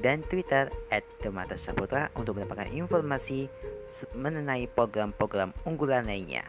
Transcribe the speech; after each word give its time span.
dan 0.00 0.20
Twitter 0.26 0.68
at 0.92 1.04
Demata 1.24 1.56
Saputra 1.56 2.12
untuk 2.16 2.36
mendapatkan 2.36 2.68
informasi 2.72 3.48
mengenai 4.12 4.68
program-program 4.68 5.56
unggulan 5.64 6.04
lainnya. 6.04 6.44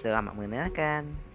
Selamat 0.00 0.36
mendengarkan. 0.36 1.33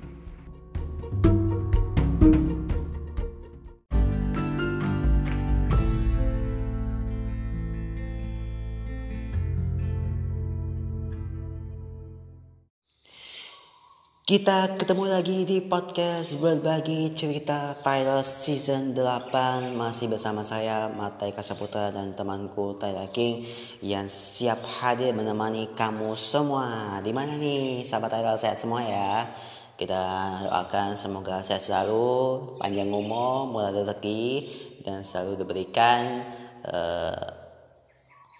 Kita 14.29 14.77
ketemu 14.77 15.09
lagi 15.09 15.41
di 15.41 15.57
podcast 15.57 16.37
berbagi 16.37 17.17
cerita 17.17 17.73
Tyler 17.81 18.21
season 18.21 18.93
8 18.93 19.73
Masih 19.73 20.05
bersama 20.05 20.45
saya 20.45 20.85
Matai 20.85 21.33
Kasaputra 21.33 21.89
dan 21.89 22.13
temanku 22.13 22.77
Tyler 22.77 23.09
King 23.09 23.41
Yang 23.81 24.37
siap 24.37 24.61
hadir 24.61 25.17
menemani 25.17 25.73
kamu 25.73 26.13
semua. 26.13 27.01
Di 27.01 27.09
mana 27.09 27.41
nih 27.41 27.81
sahabat 27.81 28.13
Tyler? 28.13 28.37
Sehat 28.37 28.61
semua 28.61 28.85
ya? 28.85 29.25
Kita 29.73 29.97
doakan 30.45 30.93
semoga 30.93 31.41
sehat 31.41 31.65
selalu 31.65 32.37
Panjang 32.61 32.93
umur, 32.93 33.49
murah 33.49 33.73
rezeki 33.73 34.45
Dan 34.85 35.01
selalu 35.01 35.41
diberikan 35.41 36.21
uh, 36.69 37.25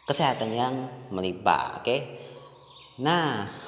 kesehatan 0.06 0.54
yang 0.54 0.86
melimpah 1.10 1.82
Oke? 1.82 1.86
Okay? 1.90 2.00
Nah 3.02 3.59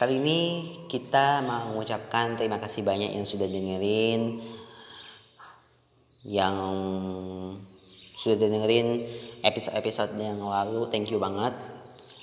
Kali 0.00 0.16
ini 0.16 0.40
kita 0.88 1.44
mau 1.44 1.76
mengucapkan 1.76 2.32
terima 2.32 2.56
kasih 2.56 2.80
banyak 2.80 3.20
yang 3.20 3.28
sudah 3.28 3.44
dengerin 3.44 4.40
yang 6.24 6.56
sudah 8.16 8.48
dengerin 8.48 9.04
episode-episode 9.44 10.16
yang 10.16 10.40
lalu. 10.40 10.88
Thank 10.88 11.12
you 11.12 11.20
banget. 11.20 11.52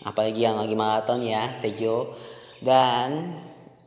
Apalagi 0.02 0.42
yang 0.42 0.58
lagi 0.58 0.74
maraton 0.74 1.22
ya, 1.22 1.62
you. 1.78 2.18
Dan 2.66 3.38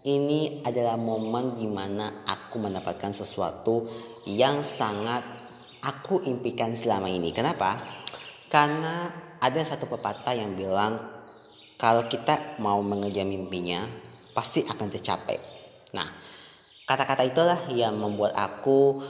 ini 0.07 0.63
adalah 0.63 0.95
momen 0.95 1.59
di 1.59 1.67
mana 1.67 2.23
aku 2.31 2.63
mendapatkan 2.63 3.11
sesuatu 3.11 3.91
yang 4.23 4.63
sangat 4.63 5.27
aku 5.83 6.23
impikan 6.31 6.79
selama 6.79 7.11
ini. 7.11 7.35
Kenapa? 7.35 7.75
Karena 8.47 9.11
ada 9.43 9.61
satu 9.67 9.91
pepatah 9.91 10.39
yang 10.39 10.55
bilang 10.55 11.10
kalau 11.81 12.05
kita 12.05 12.61
mau 12.61 12.85
mengejar 12.85 13.25
mimpinya 13.25 13.81
pasti 14.37 14.61
akan 14.61 14.89
tercapai. 14.93 15.41
Nah, 15.97 16.05
kata-kata 16.85 17.25
itulah 17.25 17.61
yang 17.73 17.97
membuat 17.97 18.37
aku 18.37 19.01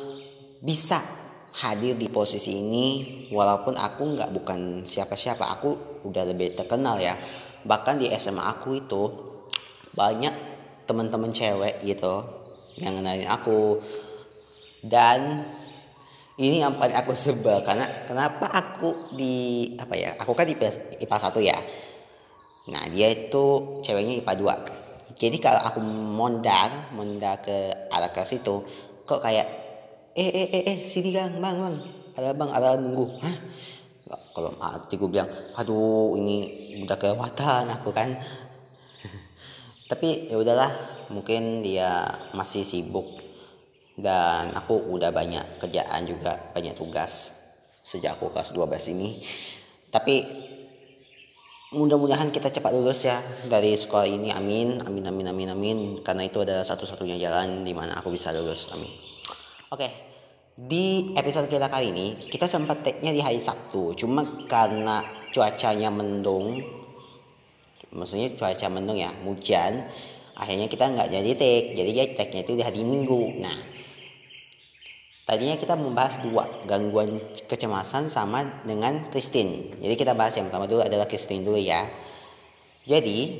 bisa 0.62 1.02
hadir 1.50 1.98
di 1.98 2.06
posisi 2.06 2.62
ini 2.62 2.86
walaupun 3.34 3.74
aku 3.74 4.14
nggak 4.14 4.30
bukan 4.30 4.86
siapa-siapa. 4.86 5.50
Aku 5.58 5.98
udah 6.06 6.22
lebih 6.30 6.54
terkenal 6.54 7.02
ya. 7.02 7.18
Bahkan 7.66 7.98
di 7.98 8.06
SMA 8.14 8.46
aku 8.46 8.78
itu 8.78 9.02
banyak 9.90 10.32
teman-teman 10.86 11.34
cewek 11.34 11.82
gitu 11.82 12.22
yang 12.78 13.02
kenalin 13.02 13.26
aku. 13.26 13.82
Dan 14.80 15.42
ini 16.38 16.62
yang 16.62 16.78
paling 16.78 16.94
aku 16.94 17.12
sebel 17.18 17.66
karena 17.66 18.06
kenapa 18.06 18.46
aku 18.48 19.12
di 19.12 19.66
apa 19.76 19.92
ya 19.92 20.16
aku 20.16 20.32
kan 20.32 20.48
di 20.48 20.56
IPA 20.56 21.16
1 21.28 21.36
ya 21.44 21.58
Nah 22.68 22.84
dia 22.92 23.08
itu 23.08 23.80
ceweknya 23.80 24.20
IPA 24.20 24.34
2 24.36 25.16
Jadi 25.16 25.36
kalau 25.40 25.64
aku 25.64 25.80
mondar 25.80 26.92
Mondar 26.92 27.40
ke 27.40 27.88
arah 27.88 28.12
kelas 28.12 28.36
itu 28.36 28.60
Kok 29.08 29.20
kayak 29.24 29.60
Eh 30.18 30.26
eh 30.26 30.48
eh 30.50 30.62
eh 30.66 30.78
sini 30.82 31.14
gang 31.14 31.38
bang 31.38 31.56
bang. 31.62 31.76
Ada 32.18 32.34
bang 32.34 32.50
ada 32.50 32.74
nunggu. 32.74 33.06
Hah? 33.22 33.36
Kalau 34.34 34.50
mati 34.58 34.98
gue 34.98 35.06
bilang 35.06 35.30
aduh 35.54 36.18
ini 36.18 36.36
udah 36.82 36.98
kelewatan 36.98 37.70
aku 37.70 37.94
kan. 37.94 38.10
Tapi 39.90 40.34
ya 40.34 40.36
udahlah 40.38 40.70
mungkin 41.14 41.62
dia 41.62 42.10
masih 42.34 42.66
sibuk. 42.66 43.22
Dan 43.94 44.50
aku 44.56 44.90
udah 44.98 45.14
banyak 45.14 45.62
kerjaan 45.62 46.02
juga 46.10 46.50
banyak 46.50 46.74
tugas 46.74 47.38
sejak 47.86 48.18
aku 48.18 48.34
kelas 48.34 48.50
12 48.50 48.90
ini. 48.98 49.22
Tapi 49.94 50.39
mudah-mudahan 51.70 52.34
kita 52.34 52.50
cepat 52.50 52.74
lulus 52.74 53.06
ya 53.06 53.22
dari 53.46 53.78
sekolah 53.78 54.06
ini. 54.06 54.34
Amin 54.34 54.82
amin 54.82 55.04
amin 55.06 55.26
amin 55.30 55.48
amin. 55.54 55.78
Karena 56.02 56.26
itu 56.26 56.42
adalah 56.42 56.66
satu-satunya 56.66 57.16
jalan 57.18 57.62
di 57.62 57.70
mana 57.70 57.98
aku 57.98 58.10
bisa 58.10 58.34
lulus. 58.34 58.70
Amin. 58.74 58.90
Oke 59.70 60.10
di 60.60 61.16
episode 61.16 61.48
kita 61.48 61.72
kali 61.72 61.88
ini 61.88 62.06
kita 62.28 62.44
sempat 62.44 62.84
tag-nya 62.84 63.14
di 63.14 63.22
hari 63.22 63.38
Sabtu. 63.38 63.94
Cuma 63.94 64.26
karena 64.50 65.00
cuacanya 65.30 65.88
mendung 65.94 66.58
maksudnya 67.90 68.30
cuaca 68.38 68.66
mendung 68.70 68.94
ya 68.94 69.10
hujan 69.26 69.82
akhirnya 70.38 70.70
kita 70.70 70.94
nggak 70.94 71.10
jadi 71.10 71.30
tag 71.34 71.64
jadi 71.74 71.90
ya 71.90 72.04
tag-nya 72.14 72.40
itu 72.46 72.52
di 72.58 72.62
hari 72.66 72.82
Minggu. 72.82 73.40
Nah 73.40 73.56
Tadinya 75.30 75.54
kita 75.54 75.78
membahas 75.78 76.18
dua 76.26 76.42
gangguan 76.66 77.22
kecemasan 77.46 78.10
sama 78.10 78.42
dengan 78.66 79.14
Christine. 79.14 79.78
Jadi 79.78 79.94
kita 79.94 80.18
bahas 80.18 80.34
yang 80.34 80.50
pertama 80.50 80.66
dulu 80.66 80.82
adalah 80.82 81.06
Christine 81.06 81.46
dulu 81.46 81.54
ya. 81.54 81.86
Jadi 82.82 83.38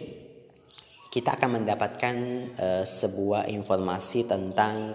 kita 1.10 1.34
akan 1.34 1.58
mendapatkan 1.58 2.14
uh, 2.54 2.84
sebuah 2.86 3.50
informasi 3.50 4.22
tentang 4.22 4.94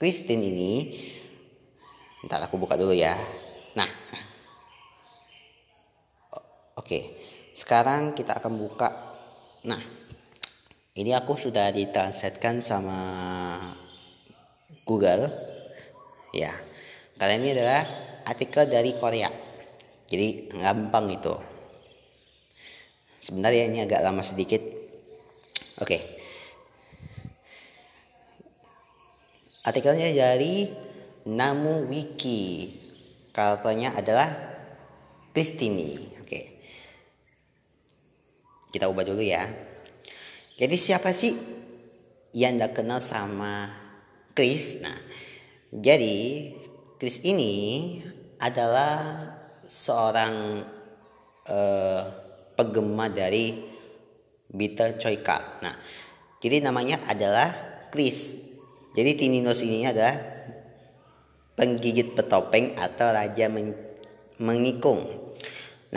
Christine 0.00 0.40
ini. 0.40 0.72
Ntar 2.24 2.40
aku 2.48 2.56
buka 2.56 2.80
dulu 2.80 2.96
ya. 2.96 3.12
Nah, 3.76 3.90
oke. 6.80 6.88
Okay. 6.88 7.02
Sekarang 7.52 8.16
kita 8.16 8.40
akan 8.40 8.56
buka. 8.56 8.88
Nah, 9.68 9.82
ini 10.96 11.12
aku 11.12 11.36
sudah 11.36 11.68
ditranslatekan 11.68 12.64
sama 12.64 12.96
Google 14.88 15.51
ya. 16.32 16.52
Karena 17.20 17.38
ini 17.38 17.48
adalah 17.54 17.84
artikel 18.26 18.66
dari 18.66 18.96
Korea. 18.96 19.30
Jadi 20.08 20.52
gampang 20.58 21.08
itu 21.08 21.34
sebenarnya 23.22 23.70
ini 23.70 23.78
agak 23.86 24.02
lama 24.02 24.20
sedikit. 24.26 24.60
Oke. 25.78 25.98
Artikelnya 29.62 30.10
dari 30.10 30.66
Namu 31.30 31.86
Wiki. 31.86 32.82
Karakternya 33.32 33.96
adalah 33.96 34.28
Kristini 35.32 35.96
oke. 36.20 36.40
Kita 38.68 38.90
ubah 38.92 39.06
dulu 39.08 39.24
ya. 39.24 39.40
Jadi 40.60 40.76
siapa 40.76 41.16
sih 41.16 41.32
yang 42.36 42.60
tidak 42.60 42.76
kenal 42.76 43.00
sama 43.00 43.72
Chris? 44.36 44.84
Nah 44.84 44.92
jadi 45.72 46.52
Chris 47.00 47.24
ini 47.24 47.96
adalah 48.44 49.24
seorang 49.64 50.60
uh, 51.48 52.02
penggemar 52.52 53.08
dari 53.08 53.56
Beetle 54.52 55.00
Choika. 55.00 55.64
Nah, 55.64 55.72
jadi 56.44 56.60
namanya 56.60 57.00
adalah 57.08 57.48
Chris. 57.88 58.36
Jadi 58.92 59.16
Tininos 59.16 59.64
ini 59.64 59.88
adalah 59.88 60.12
penggigit 61.56 62.12
petopeng 62.12 62.76
atau 62.76 63.08
raja 63.08 63.48
men 63.48 63.72
mengikung. 64.36 65.08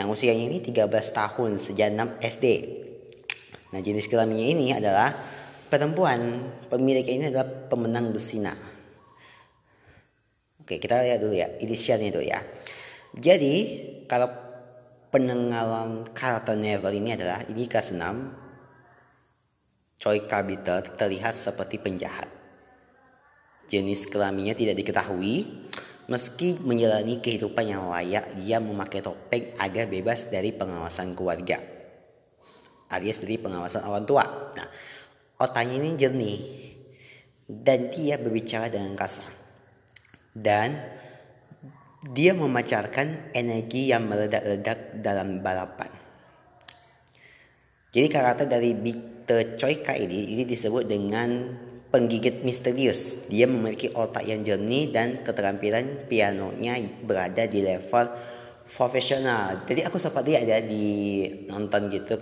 Nah, 0.00 0.08
usianya 0.08 0.48
ini 0.48 0.64
13 0.64 0.88
tahun 0.88 1.60
sejak 1.60 1.92
6 1.92 2.24
SD. 2.24 2.46
Nah, 3.76 3.84
jenis 3.84 4.08
kelaminnya 4.08 4.48
ini 4.56 4.66
adalah 4.72 5.12
perempuan. 5.68 6.48
Pemiliknya 6.72 7.12
ini 7.12 7.24
adalah 7.28 7.68
pemenang 7.68 8.16
besina. 8.16 8.75
Oke, 10.66 10.82
kita 10.82 10.98
lihat 10.98 11.22
dulu 11.22 11.30
ya 11.38 11.46
inisialnya 11.62 12.10
itu 12.10 12.26
ya. 12.26 12.42
Jadi, 13.14 13.54
kalau 14.10 14.26
penengalan 15.14 16.10
karakter 16.10 16.58
Neville 16.58 16.98
ini 16.98 17.14
adalah 17.14 17.46
ini 17.46 17.70
kelas 17.70 17.94
6 17.94 18.02
Choi 20.02 20.26
Kabita 20.26 20.82
terlihat 20.82 21.38
seperti 21.38 21.78
penjahat. 21.78 22.26
Jenis 23.70 24.10
kelaminnya 24.10 24.58
tidak 24.58 24.74
diketahui. 24.82 25.46
Meski 26.10 26.58
menjalani 26.62 27.22
kehidupan 27.22 27.66
yang 27.70 27.86
layak, 27.86 28.34
dia 28.38 28.58
memakai 28.58 29.02
topeng 29.06 29.54
agar 29.62 29.86
bebas 29.86 30.26
dari 30.30 30.50
pengawasan 30.50 31.14
keluarga. 31.14 31.62
Alias 32.90 33.22
dari 33.22 33.38
pengawasan 33.38 33.86
orang 33.86 34.02
tua. 34.02 34.26
Nah, 34.26 34.66
otaknya 35.38 35.78
ini 35.78 35.94
jernih. 35.94 36.38
Dan 37.46 37.94
dia 37.94 38.18
berbicara 38.18 38.66
dengan 38.66 38.98
kasar. 38.98 39.35
Dan 40.36 40.76
dia 42.12 42.36
memancarkan 42.36 43.32
energi 43.32 43.88
yang 43.88 44.04
meledak-ledak 44.04 45.00
dalam 45.00 45.40
balapan. 45.40 45.88
Jadi 47.96 48.06
karakter 48.12 48.44
dari 48.44 48.76
Victor 48.76 49.56
Choika 49.56 49.96
ini, 49.96 50.36
ini 50.36 50.44
disebut 50.44 50.84
dengan 50.84 51.48
penggigit 51.88 52.44
misterius. 52.44 53.24
Dia 53.32 53.48
memiliki 53.48 53.88
otak 53.88 54.28
yang 54.28 54.44
jernih 54.44 54.92
dan 54.92 55.24
keterampilan 55.24 56.04
pianonya 56.04 56.76
berada 57.02 57.48
di 57.48 57.64
level 57.64 58.06
profesional. 58.68 59.64
Jadi 59.64 59.80
aku 59.86 59.96
sempat 59.96 60.28
lihat 60.28 60.44
ya 60.44 60.58
di 60.60 61.24
nonton 61.48 61.88
gitu. 61.88 62.20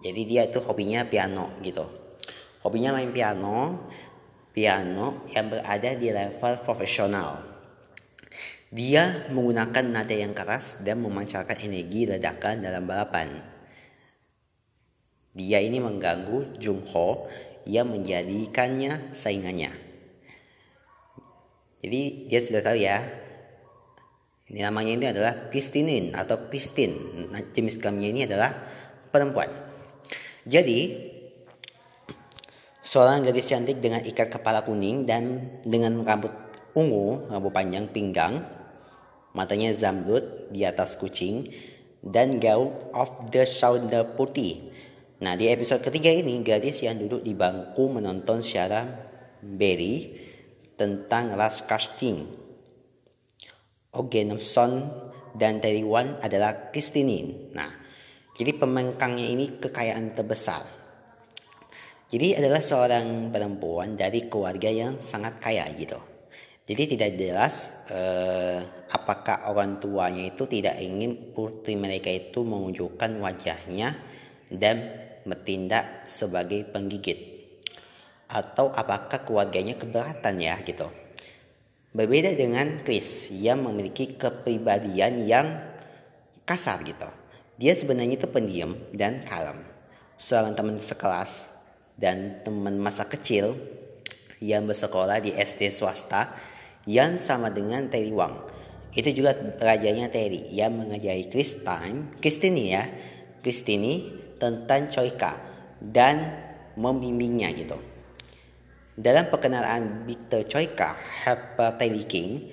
Jadi 0.00 0.20
dia 0.24 0.48
itu 0.48 0.64
hobinya 0.64 1.04
piano 1.04 1.60
gitu. 1.60 1.84
Hobinya 2.64 2.96
main 2.96 3.12
piano, 3.12 3.84
piano 4.50 5.26
yang 5.30 5.50
berada 5.50 5.90
di 5.94 6.08
level 6.10 6.54
profesional. 6.62 7.40
Dia 8.70 9.26
menggunakan 9.34 9.82
nada 9.82 10.14
yang 10.14 10.30
keras 10.30 10.78
dan 10.86 11.02
memancarkan 11.02 11.58
energi 11.58 12.06
ledakan 12.06 12.62
dalam 12.62 12.86
balapan. 12.86 13.34
Dia 15.34 15.58
ini 15.58 15.82
mengganggu 15.82 16.58
Jung 16.62 16.86
Ho 16.94 17.26
yang 17.66 17.90
menjadikannya 17.90 19.10
saingannya. 19.10 19.74
Jadi 21.82 22.30
dia 22.30 22.40
sudah 22.42 22.62
tahu 22.62 22.78
ya. 22.78 23.02
Ini 24.50 24.66
namanya 24.66 24.92
ini 24.94 25.06
adalah 25.10 25.32
Kristinin 25.50 26.14
atau 26.14 26.50
Kristin. 26.50 26.94
Jenis 27.54 27.78
kelaminnya 27.78 28.10
ini 28.10 28.22
adalah 28.26 28.54
perempuan. 29.10 29.50
Jadi 30.46 31.09
seorang 32.90 33.22
gadis 33.22 33.46
cantik 33.46 33.78
dengan 33.78 34.02
ikat 34.02 34.34
kepala 34.34 34.66
kuning 34.66 35.06
dan 35.06 35.46
dengan 35.62 36.02
rambut 36.02 36.34
ungu, 36.74 37.30
rambut 37.30 37.54
panjang 37.54 37.86
pinggang, 37.86 38.42
matanya 39.30 39.70
zamrud 39.70 40.50
di 40.50 40.66
atas 40.66 40.98
kucing, 40.98 41.46
dan 42.02 42.42
gaun 42.42 42.74
of 42.90 43.30
the 43.30 43.46
shoulder 43.46 44.02
putih 44.18 44.70
Nah 45.20 45.36
di 45.36 45.52
episode 45.52 45.84
ketiga 45.84 46.08
ini 46.08 46.40
gadis 46.40 46.80
yang 46.80 46.96
duduk 46.96 47.20
di 47.20 47.36
bangku 47.36 47.92
menonton 47.92 48.40
secara 48.40 48.88
Berry 49.44 50.16
tentang 50.80 51.36
ras 51.36 51.60
casting. 51.68 52.24
Ogenemson 53.92 54.88
dan 55.36 55.60
Terry 55.60 55.84
Wan 55.84 56.16
adalah 56.24 56.72
Kristinin. 56.72 57.52
Nah, 57.52 57.68
jadi 58.32 58.56
pemengkangnya 58.56 59.28
ini 59.28 59.60
kekayaan 59.60 60.16
terbesar. 60.16 60.79
Jadi 62.10 62.34
adalah 62.34 62.58
seorang 62.58 63.30
perempuan 63.30 63.94
dari 63.94 64.26
keluarga 64.26 64.66
yang 64.66 64.98
sangat 64.98 65.38
kaya 65.38 65.62
gitu. 65.78 65.94
Jadi 66.66 66.98
tidak 66.98 67.10
jelas 67.14 67.86
eh, 67.86 68.58
apakah 68.90 69.46
orang 69.50 69.78
tuanya 69.78 70.26
itu 70.34 70.42
tidak 70.50 70.74
ingin 70.82 71.34
putri 71.34 71.78
mereka 71.78 72.10
itu 72.10 72.42
menunjukkan 72.42 73.14
wajahnya 73.22 73.94
dan 74.50 74.90
bertindak 75.22 76.02
sebagai 76.02 76.66
penggigit 76.74 77.30
atau 78.30 78.74
apakah 78.74 79.22
keluarganya 79.22 79.78
keberatan 79.78 80.34
ya 80.38 80.58
gitu. 80.66 80.90
Berbeda 81.94 82.34
dengan 82.34 82.86
Chris 82.86 83.34
yang 83.34 83.66
memiliki 83.66 84.18
kepribadian 84.18 85.26
yang 85.26 85.46
kasar 86.46 86.82
gitu. 86.86 87.06
Dia 87.58 87.74
sebenarnya 87.74 88.18
itu 88.18 88.30
pendiam 88.30 88.74
dan 88.94 89.22
kalem. 89.26 89.58
Seorang 90.18 90.54
teman 90.54 90.78
sekelas 90.78 91.59
dan 92.00 92.40
teman 92.40 92.80
masa 92.80 93.04
kecil 93.04 93.52
yang 94.40 94.64
bersekolah 94.64 95.20
di 95.20 95.36
SD 95.36 95.68
swasta 95.68 96.32
yang 96.88 97.20
sama 97.20 97.52
dengan 97.52 97.92
Terry 97.92 98.08
Wang. 98.08 98.32
Itu 98.96 99.12
juga 99.12 99.36
rajanya 99.60 100.08
Terry 100.08 100.48
yang 100.50 100.74
mengajari 100.80 101.28
Chris 101.28 101.60
Time, 101.60 102.16
Kristini 102.18 102.72
ya, 102.72 102.88
Kristini 103.44 104.08
tentang 104.40 104.88
Choika 104.88 105.36
dan 105.78 106.24
membimbingnya 106.80 107.52
gitu. 107.52 107.76
Dalam 108.96 109.28
perkenalan 109.28 110.08
Victor 110.08 110.48
Choika, 110.48 110.96
Harper 110.96 111.76
Terry 111.76 112.02
King, 112.08 112.48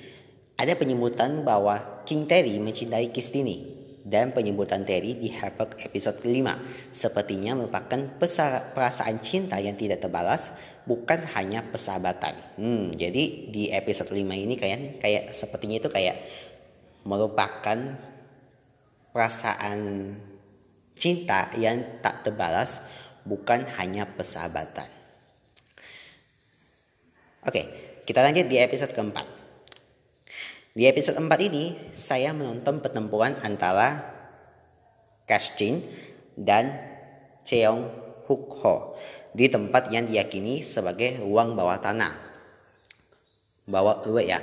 ada 0.60 0.76
penyebutan 0.76 1.48
bahwa 1.48 2.04
King 2.04 2.28
Terry 2.28 2.60
mencintai 2.60 3.10
Kistini 3.16 3.77
dan 4.08 4.32
penyebutan 4.32 4.88
Terry 4.88 5.20
di 5.20 5.28
Harvard 5.36 5.76
episode 5.84 6.24
kelima 6.24 6.56
sepertinya 6.96 7.60
merupakan 7.60 8.00
perasaan 8.72 9.20
cinta 9.20 9.60
yang 9.60 9.76
tidak 9.76 10.00
terbalas 10.00 10.56
bukan 10.88 11.20
hanya 11.36 11.60
persahabatan. 11.68 12.34
Hmm, 12.56 12.96
jadi 12.96 13.52
di 13.52 13.68
episode 13.76 14.16
5 14.16 14.24
ini 14.24 14.56
kayak 14.56 15.04
kayak 15.04 15.24
sepertinya 15.36 15.84
itu 15.84 15.92
kayak 15.92 16.16
merupakan 17.04 17.78
perasaan 19.12 19.80
Cinta 20.98 21.54
yang 21.62 22.02
tak 22.02 22.26
terbalas 22.26 22.82
bukan 23.22 23.62
hanya 23.78 24.10
persahabatan. 24.10 24.90
Oke, 27.46 27.62
kita 28.02 28.26
lanjut 28.26 28.50
di 28.50 28.58
episode 28.58 28.98
keempat. 28.98 29.37
Di 30.78 30.86
episode 30.86 31.18
keempat 31.18 31.42
ini, 31.42 31.74
saya 31.90 32.38
menonton 32.38 32.86
pertempuran 32.86 33.34
antara 33.42 33.98
Chin 35.58 35.82
dan 36.38 36.70
Cheong 37.42 37.82
Huk 38.30 38.62
Ho 38.62 38.94
di 39.34 39.50
tempat 39.50 39.90
yang 39.90 40.06
diyakini 40.06 40.62
sebagai 40.62 41.18
ruang 41.26 41.58
bawah 41.58 41.82
tanah. 41.82 42.14
Bawah 43.66 44.06
ya, 44.22 44.38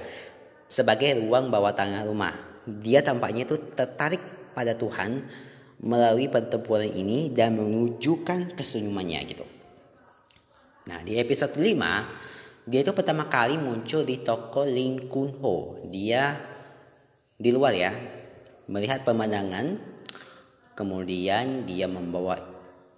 sebagai 0.67 1.23
ruang 1.23 1.55
bawah 1.55 1.71
tanah 1.71 2.03
rumah. 2.03 2.35
Dia 2.67 3.07
tampaknya 3.07 3.47
itu 3.47 3.55
tertarik 3.79 4.19
pada 4.59 4.75
Tuhan 4.75 5.23
melalui 5.87 6.27
pertempuran 6.27 6.91
ini 6.91 7.31
dan 7.31 7.55
menunjukkan 7.55 8.59
kesenyumannya 8.59 9.23
gitu. 9.31 9.47
Nah 10.91 10.99
di 11.07 11.15
episode 11.15 11.55
5 11.55 12.34
dia 12.65 12.81
itu 12.81 12.93
pertama 12.97 13.29
kali 13.29 13.61
muncul 13.61 14.05
di 14.09 14.25
toko 14.25 14.65
Ling 14.65 15.09
Kun 15.09 15.33
Ho. 15.45 15.77
Dia 15.89 16.33
di 17.37 17.51
luar 17.53 17.77
ya 17.77 17.93
melihat 18.71 19.05
pemandangan 19.05 19.77
kemudian 20.73 21.69
dia 21.69 21.85
membawa 21.85 22.41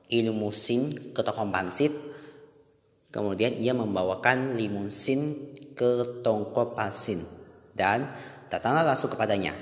ilmusin 0.06 1.10
ke 1.10 1.20
toko 1.26 1.42
pansit 1.50 1.90
kemudian 3.10 3.58
ia 3.58 3.74
membawakan 3.74 4.54
limusin 4.54 5.34
ke 5.74 6.22
toko 6.22 6.76
pasin 6.78 7.26
dan 7.74 8.06
datanglah 8.46 8.86
langsung 8.86 9.10
kepadanya 9.10 9.56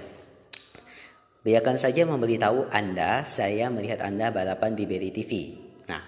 Biarkan 1.44 1.76
saja 1.76 2.08
memberitahu 2.08 2.72
Anda, 2.72 3.20
saya 3.20 3.68
melihat 3.68 4.00
Anda 4.00 4.32
balapan 4.32 4.72
di 4.72 4.88
Berry 4.88 5.12
TV. 5.12 5.52
Nah, 5.92 6.00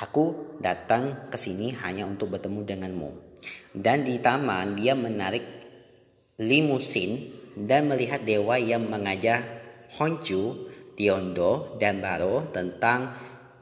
aku 0.00 0.56
datang 0.58 1.28
ke 1.28 1.36
sini 1.36 1.76
hanya 1.84 2.08
untuk 2.08 2.32
bertemu 2.32 2.64
denganmu. 2.64 3.10
Dan 3.76 4.02
di 4.02 4.18
taman 4.18 4.74
dia 4.74 4.96
menarik 4.96 5.44
limusin 6.40 7.30
dan 7.54 7.86
melihat 7.86 8.24
dewa 8.24 8.56
yang 8.56 8.88
mengajar 8.88 9.44
Honju, 10.00 10.68
Tiondo, 10.96 11.76
dan 11.76 12.00
Baro 12.00 12.48
tentang 12.50 13.12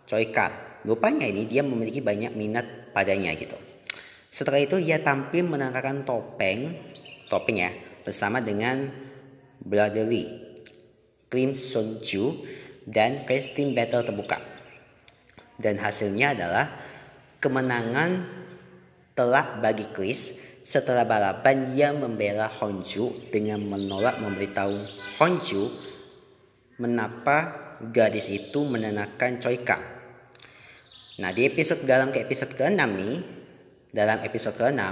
Choikat. 0.09 0.83
Rupanya 0.87 1.28
ini 1.28 1.45
dia 1.45 1.61
memiliki 1.61 2.00
banyak 2.00 2.33
minat 2.33 2.95
padanya 2.97 3.35
gitu. 3.37 3.59
Setelah 4.33 4.62
itu 4.62 4.80
ia 4.80 5.02
tampil 5.02 5.45
menangkapkan 5.45 6.07
topeng, 6.07 6.73
topeng 7.28 7.59
ya, 7.61 7.71
bersama 8.07 8.40
dengan 8.40 8.88
Brother 9.61 10.09
Lee 10.09 10.49
Crimson 11.28 12.00
Chu 12.00 12.33
dan 12.88 13.28
casting 13.28 13.76
battle 13.76 14.00
terbuka. 14.00 14.58
Dan 15.59 15.83
hasilnya 15.83 16.38
adalah 16.38 16.71
kemenangan 17.43 18.23
telak 19.19 19.59
bagi 19.59 19.91
Chris 19.91 20.38
setelah 20.62 21.03
balapan 21.03 21.75
yang 21.75 21.99
membela 21.99 22.47
Honju 22.47 23.35
dengan 23.35 23.59
menolak 23.67 24.23
memberitahu 24.23 24.87
Honju 25.19 25.62
menapa 26.79 27.38
gadis 27.91 28.31
itu 28.31 28.62
menenangkan 28.62 29.43
Choika. 29.43 29.83
Nah 31.19 31.35
di 31.35 31.43
episode 31.43 31.83
dalam 31.83 32.15
ke 32.15 32.23
episode 32.23 32.55
ke-6 32.55 32.79
nih, 32.79 33.17
dalam 33.91 34.23
episode 34.23 34.55
ke-6 34.55 34.83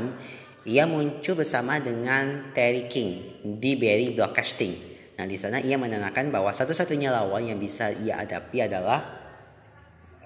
ia 0.66 0.82
muncul 0.90 1.38
bersama 1.38 1.78
dengan 1.78 2.50
Terry 2.50 2.90
King 2.90 3.38
di 3.62 3.78
Berry 3.78 4.10
Broadcasting 4.10 4.96
Nah, 5.16 5.24
di 5.24 5.40
sana 5.40 5.64
ia 5.64 5.80
menanyakan 5.80 6.28
bahwa 6.28 6.52
satu-satunya 6.52 7.08
lawan 7.08 7.48
yang 7.48 7.56
bisa 7.56 7.88
ia 8.04 8.20
hadapi 8.20 8.68
adalah 8.68 9.15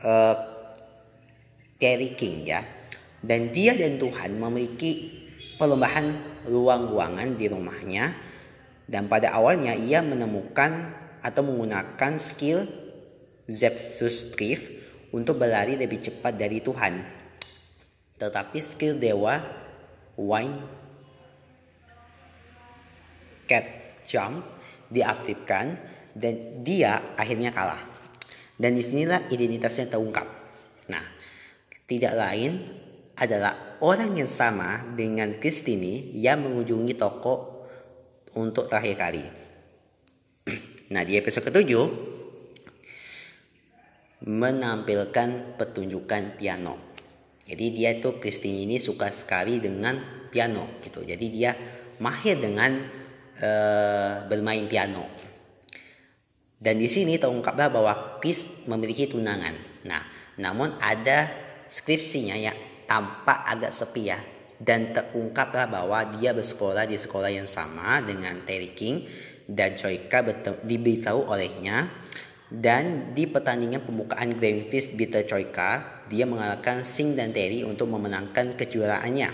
uh, 0.04 0.36
King 1.80 2.44
ya. 2.44 2.60
Dan 3.20 3.52
dia 3.52 3.76
dan 3.76 4.00
Tuhan 4.00 4.40
memiliki 4.40 5.20
perlombaan 5.60 6.16
ruang-ruangan 6.48 7.36
di 7.36 7.46
rumahnya 7.52 8.16
dan 8.88 9.06
pada 9.06 9.36
awalnya 9.36 9.76
ia 9.76 10.00
menemukan 10.00 10.88
atau 11.20 11.44
menggunakan 11.44 12.16
skill 12.16 12.64
Zephyr 13.44 14.08
Drift 14.32 14.66
untuk 15.12 15.36
berlari 15.36 15.76
lebih 15.76 16.00
cepat 16.00 16.34
dari 16.34 16.64
Tuhan. 16.64 17.02
Tetapi 18.16 18.58
skill 18.58 18.96
dewa 18.96 19.36
Wine 20.16 20.56
Cat 23.44 23.66
Jump 24.06 24.46
diaktifkan 24.90 25.74
dan 26.14 26.34
dia 26.62 27.14
akhirnya 27.14 27.50
kalah. 27.50 27.89
Dan 28.60 28.76
di 28.76 28.84
sinilah 28.84 29.32
identitasnya 29.32 29.88
terungkap. 29.88 30.28
Nah, 30.92 31.04
tidak 31.88 32.12
lain 32.12 32.60
adalah 33.16 33.80
orang 33.80 34.20
yang 34.20 34.28
sama 34.28 34.92
dengan 34.92 35.40
Kristini 35.40 36.12
yang 36.20 36.44
mengunjungi 36.44 36.92
toko 37.00 37.64
untuk 38.36 38.68
terakhir 38.68 38.96
kali. 39.00 39.24
Nah, 40.90 41.06
di 41.06 41.14
episode 41.14 41.46
ketujuh 41.46 41.86
menampilkan 44.26 45.54
pertunjukan 45.54 46.34
piano. 46.34 46.74
Jadi 47.46 47.66
dia 47.70 47.94
itu 47.94 48.18
Christine 48.18 48.66
ini 48.66 48.82
suka 48.82 49.08
sekali 49.14 49.62
dengan 49.62 49.96
piano 50.28 50.82
gitu. 50.82 51.06
Jadi 51.06 51.26
dia 51.30 51.54
mahir 52.02 52.42
dengan 52.42 52.78
uh, 53.38 54.26
bermain 54.26 54.66
piano. 54.66 55.29
Dan 56.60 56.76
di 56.76 56.92
sini 56.92 57.16
terungkaplah 57.16 57.72
bahwa 57.72 58.20
Chris 58.20 58.68
memiliki 58.68 59.08
tunangan. 59.08 59.56
Nah, 59.88 60.04
namun 60.36 60.76
ada 60.76 61.24
skripsinya 61.72 62.36
yang 62.36 62.56
tampak 62.84 63.48
agak 63.48 63.72
sepi 63.72 64.12
ya. 64.12 64.20
Dan 64.60 64.92
terungkaplah 64.92 65.72
bahwa 65.72 66.04
dia 66.20 66.36
bersekolah 66.36 66.84
di 66.84 67.00
sekolah 67.00 67.32
yang 67.32 67.48
sama 67.48 68.04
dengan 68.04 68.44
Terry 68.44 68.76
King 68.76 69.08
dan 69.48 69.72
Choika 69.72 70.20
diberitahu 70.60 71.32
olehnya. 71.32 71.88
Dan 72.50 73.16
di 73.16 73.24
pertandingan 73.24 73.80
pembukaan 73.80 74.36
Grand 74.36 74.68
Fist 74.68 74.92
Bitter 75.00 75.24
Choika 75.24 76.04
dia 76.12 76.28
mengalahkan 76.28 76.84
Singh 76.84 77.16
dan 77.16 77.32
Terry 77.32 77.64
untuk 77.64 77.88
memenangkan 77.88 78.52
kejuaraannya. 78.52 79.32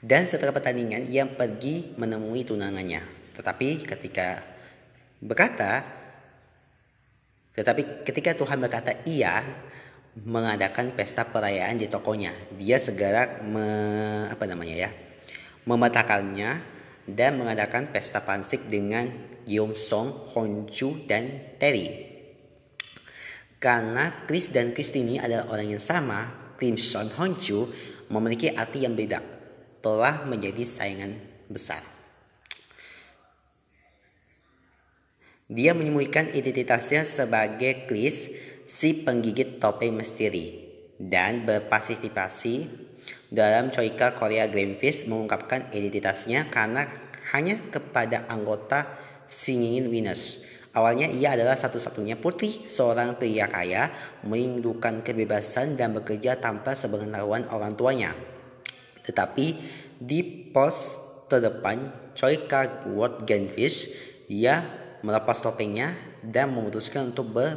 Dan 0.00 0.24
setelah 0.24 0.56
pertandingan 0.56 1.04
ia 1.12 1.28
pergi 1.28 1.92
menemui 2.00 2.48
tunangannya. 2.48 3.04
Tetapi 3.36 3.84
ketika 3.84 4.49
berkata 5.20 6.00
tetapi 7.54 8.06
ketika 8.08 8.32
Tuhan 8.32 8.56
berkata 8.56 9.04
iya 9.04 9.44
mengadakan 10.26 10.90
pesta 10.94 11.22
perayaan 11.22 11.78
di 11.78 11.86
tokonya. 11.86 12.34
Dia 12.58 12.80
segera 12.82 13.42
me, 13.46 13.66
apa 14.26 14.44
namanya 14.46 14.88
ya, 14.88 14.90
memetakannya 15.66 16.50
dan 17.06 17.38
mengadakan 17.38 17.90
pesta 17.90 18.22
pansik 18.22 18.66
dengan 18.66 19.06
Yom 19.46 19.74
Song, 19.74 20.10
Honju 20.34 21.06
dan 21.06 21.56
Terry. 21.58 22.10
Karena 23.60 24.24
Chris 24.24 24.48
dan 24.48 24.72
Kristini 24.72 25.20
adalah 25.20 25.52
orang 25.52 25.76
yang 25.76 25.82
sama, 25.82 26.52
Kim 26.56 26.80
Son 26.80 27.12
Honju 27.12 27.68
memiliki 28.08 28.48
arti 28.56 28.88
yang 28.88 28.96
beda, 28.96 29.20
telah 29.84 30.24
menjadi 30.24 30.64
saingan 30.64 31.12
besar. 31.52 31.99
Dia 35.50 35.74
menyembunyikan 35.74 36.30
identitasnya 36.30 37.02
sebagai 37.02 37.90
Chris 37.90 38.30
si 38.70 39.02
penggigit 39.02 39.58
topeng 39.58 39.98
misteri 39.98 40.62
dan 40.94 41.42
berpartisipasi 41.42 42.70
dalam 43.34 43.74
Choika 43.74 44.14
Korea 44.14 44.46
Grand 44.46 44.78
Fist 44.78 45.10
mengungkapkan 45.10 45.74
identitasnya 45.74 46.46
karena 46.54 46.86
hanya 47.34 47.58
kepada 47.66 48.30
anggota 48.30 48.86
Singing 49.26 49.90
Venus. 49.90 50.46
Awalnya 50.70 51.10
ia 51.10 51.34
adalah 51.34 51.58
satu-satunya 51.58 52.14
putri 52.14 52.62
seorang 52.62 53.18
pria 53.18 53.50
kaya 53.50 53.90
merindukan 54.22 55.02
kebebasan 55.02 55.74
dan 55.74 55.90
bekerja 55.98 56.38
tanpa 56.38 56.78
sepengetahuan 56.78 57.50
orang 57.50 57.74
tuanya. 57.74 58.14
Tetapi 59.02 59.46
di 59.98 60.22
pos 60.54 60.94
terdepan 61.26 61.90
Choika 62.14 62.86
World 62.86 63.26
Grand 63.26 63.50
Fist, 63.50 63.90
ia 64.30 64.62
melepas 65.00 65.38
topengnya 65.40 65.92
dan 66.20 66.52
memutuskan 66.52 67.12
untuk 67.12 67.32
ber 67.32 67.56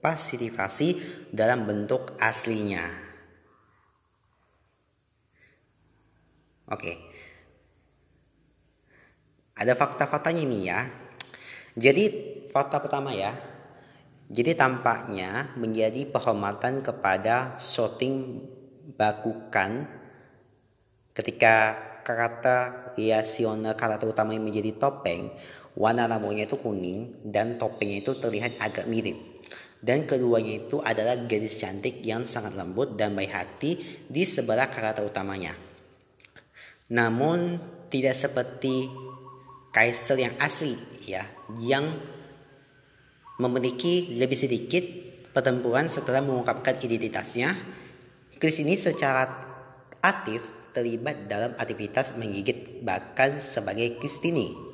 pasitivasi 0.00 0.98
dalam 1.34 1.66
bentuk 1.66 2.14
aslinya. 2.22 2.84
Oke. 6.70 6.98
Ada 9.56 9.72
fakta-faktanya 9.72 10.42
ini 10.44 10.68
ya. 10.68 10.84
Jadi 11.74 12.04
fakta 12.50 12.78
pertama 12.78 13.10
ya. 13.16 13.34
Jadi 14.26 14.58
tampaknya 14.58 15.54
menjadi 15.54 16.06
penghormatan 16.10 16.82
kepada 16.82 17.58
shooting 17.62 18.42
Bakukan 18.96 19.82
ketika 21.10 21.74
karakter 22.06 22.94
reasioner 22.94 23.74
karakter 23.74 24.06
utama 24.06 24.30
yang 24.30 24.46
menjadi 24.46 24.78
topeng 24.78 25.26
warna 25.76 26.08
rambutnya 26.08 26.48
itu 26.48 26.56
kuning 26.56 27.28
dan 27.28 27.60
topengnya 27.60 28.00
itu 28.00 28.16
terlihat 28.16 28.56
agak 28.58 28.88
mirip 28.88 29.36
dan 29.86 30.08
keduanya 30.08 30.66
itu 30.66 30.80
adalah 30.80 31.14
gadis 31.28 31.60
cantik 31.60 32.00
yang 32.00 32.24
sangat 32.24 32.56
lembut 32.56 32.96
dan 32.96 33.12
baik 33.12 33.32
hati 33.32 33.76
di 34.08 34.24
sebelah 34.24 34.72
karakter 34.72 35.04
utamanya. 35.04 35.52
Namun 36.90 37.60
tidak 37.92 38.16
seperti 38.16 38.88
Kaisel 39.70 40.24
yang 40.24 40.34
asli 40.40 40.72
ya, 41.04 41.20
yang 41.60 41.84
memiliki 43.36 44.16
lebih 44.16 44.34
sedikit 44.34 44.82
pertempuran 45.36 45.92
setelah 45.92 46.24
mengungkapkan 46.24 46.80
identitasnya. 46.80 47.52
Chris 48.40 48.58
ini 48.64 48.80
secara 48.80 49.28
aktif 50.00 50.72
terlibat 50.72 51.28
dalam 51.28 51.52
aktivitas 51.56 52.16
menggigit 52.16 52.80
bahkan 52.84 53.40
sebagai 53.44 54.00
Kristini 54.00 54.65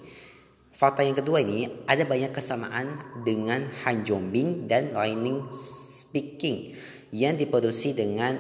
Fakta 0.82 1.06
yang 1.06 1.14
kedua 1.14 1.38
ini 1.38 1.86
ada 1.86 2.02
banyak 2.02 2.34
kesamaan 2.34 2.98
dengan 3.22 3.62
Han 3.86 4.02
Jombing 4.02 4.66
dan 4.66 4.90
Lightning 4.90 5.46
Speaking 5.54 6.74
yang 7.14 7.38
diproduksi 7.38 7.94
dengan 7.94 8.34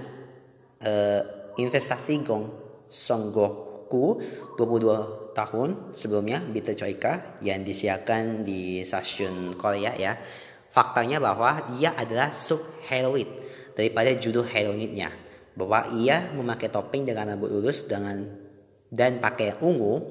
uh, 0.82 1.22
investasi 1.54 2.26
Gong 2.26 2.50
Songgoku 2.90 4.18
22 4.58 5.38
tahun 5.38 5.94
sebelumnya 5.94 6.42
Bitter 6.42 6.74
Choika 6.74 7.38
yang 7.46 7.62
disiarkan 7.62 8.42
di 8.42 8.82
stasiun 8.82 9.54
Korea 9.54 9.94
ya. 9.94 10.18
Faktanya 10.74 11.22
bahwa 11.22 11.78
ia 11.78 11.94
adalah 11.94 12.34
sub 12.34 12.58
heroid 12.90 13.30
daripada 13.78 14.18
judul 14.18 14.50
heroinnya 14.50 15.14
bahwa 15.54 15.94
ia 15.94 16.34
memakai 16.34 16.74
topeng 16.74 17.06
dengan 17.06 17.38
rambut 17.38 17.54
lurus 17.54 17.86
dengan 17.86 18.18
dan 18.90 19.22
pakai 19.22 19.62
ungu 19.62 20.02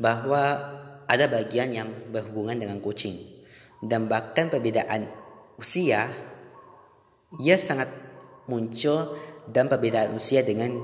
bahwa 0.00 0.79
ada 1.10 1.26
bagian 1.26 1.74
yang 1.74 1.90
berhubungan 2.14 2.54
dengan 2.54 2.78
kucing. 2.78 3.18
Dan 3.82 4.06
bahkan 4.06 4.46
perbedaan 4.46 5.10
usia 5.58 6.06
ia 7.42 7.56
sangat 7.58 7.90
muncul 8.46 9.18
dan 9.50 9.66
perbedaan 9.66 10.14
usia 10.14 10.46
dengan 10.46 10.78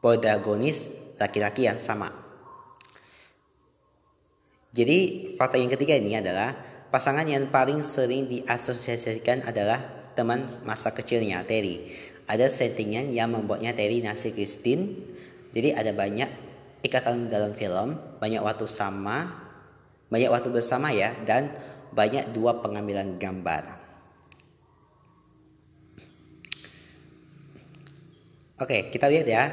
protagonis 0.00 0.88
laki-laki 1.20 1.68
yang 1.68 1.76
sama. 1.76 2.08
Jadi 4.72 5.32
fakta 5.36 5.60
yang 5.60 5.68
ketiga 5.68 5.96
ini 5.96 6.16
adalah 6.16 6.56
pasangan 6.88 7.26
yang 7.28 7.48
paling 7.52 7.84
sering 7.84 8.24
diasosiasikan 8.28 9.44
adalah 9.44 9.80
teman 10.16 10.46
masa 10.64 10.92
kecilnya 10.92 11.42
Terry. 11.44 11.84
Ada 12.30 12.46
settingan 12.46 13.10
yang 13.10 13.34
membuatnya 13.34 13.74
Terry 13.74 14.00
nasi 14.04 14.30
Christine. 14.30 14.94
Jadi 15.50 15.74
ada 15.74 15.90
banyak 15.90 16.49
ikatan 16.80 17.28
dalam 17.28 17.52
film 17.52 17.96
banyak 18.20 18.40
waktu 18.40 18.64
sama 18.64 19.28
banyak 20.10 20.30
waktu 20.32 20.48
bersama 20.50 20.90
ya 20.90 21.14
dan 21.22 21.52
banyak 21.90 22.30
dua 22.34 22.58
pengambilan 22.62 23.18
gambar. 23.18 23.78
Oke 28.60 28.92
kita 28.92 29.08
lihat 29.08 29.26
ya. 29.26 29.44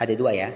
Ada 0.00 0.16
dua 0.16 0.32
ya. 0.32 0.48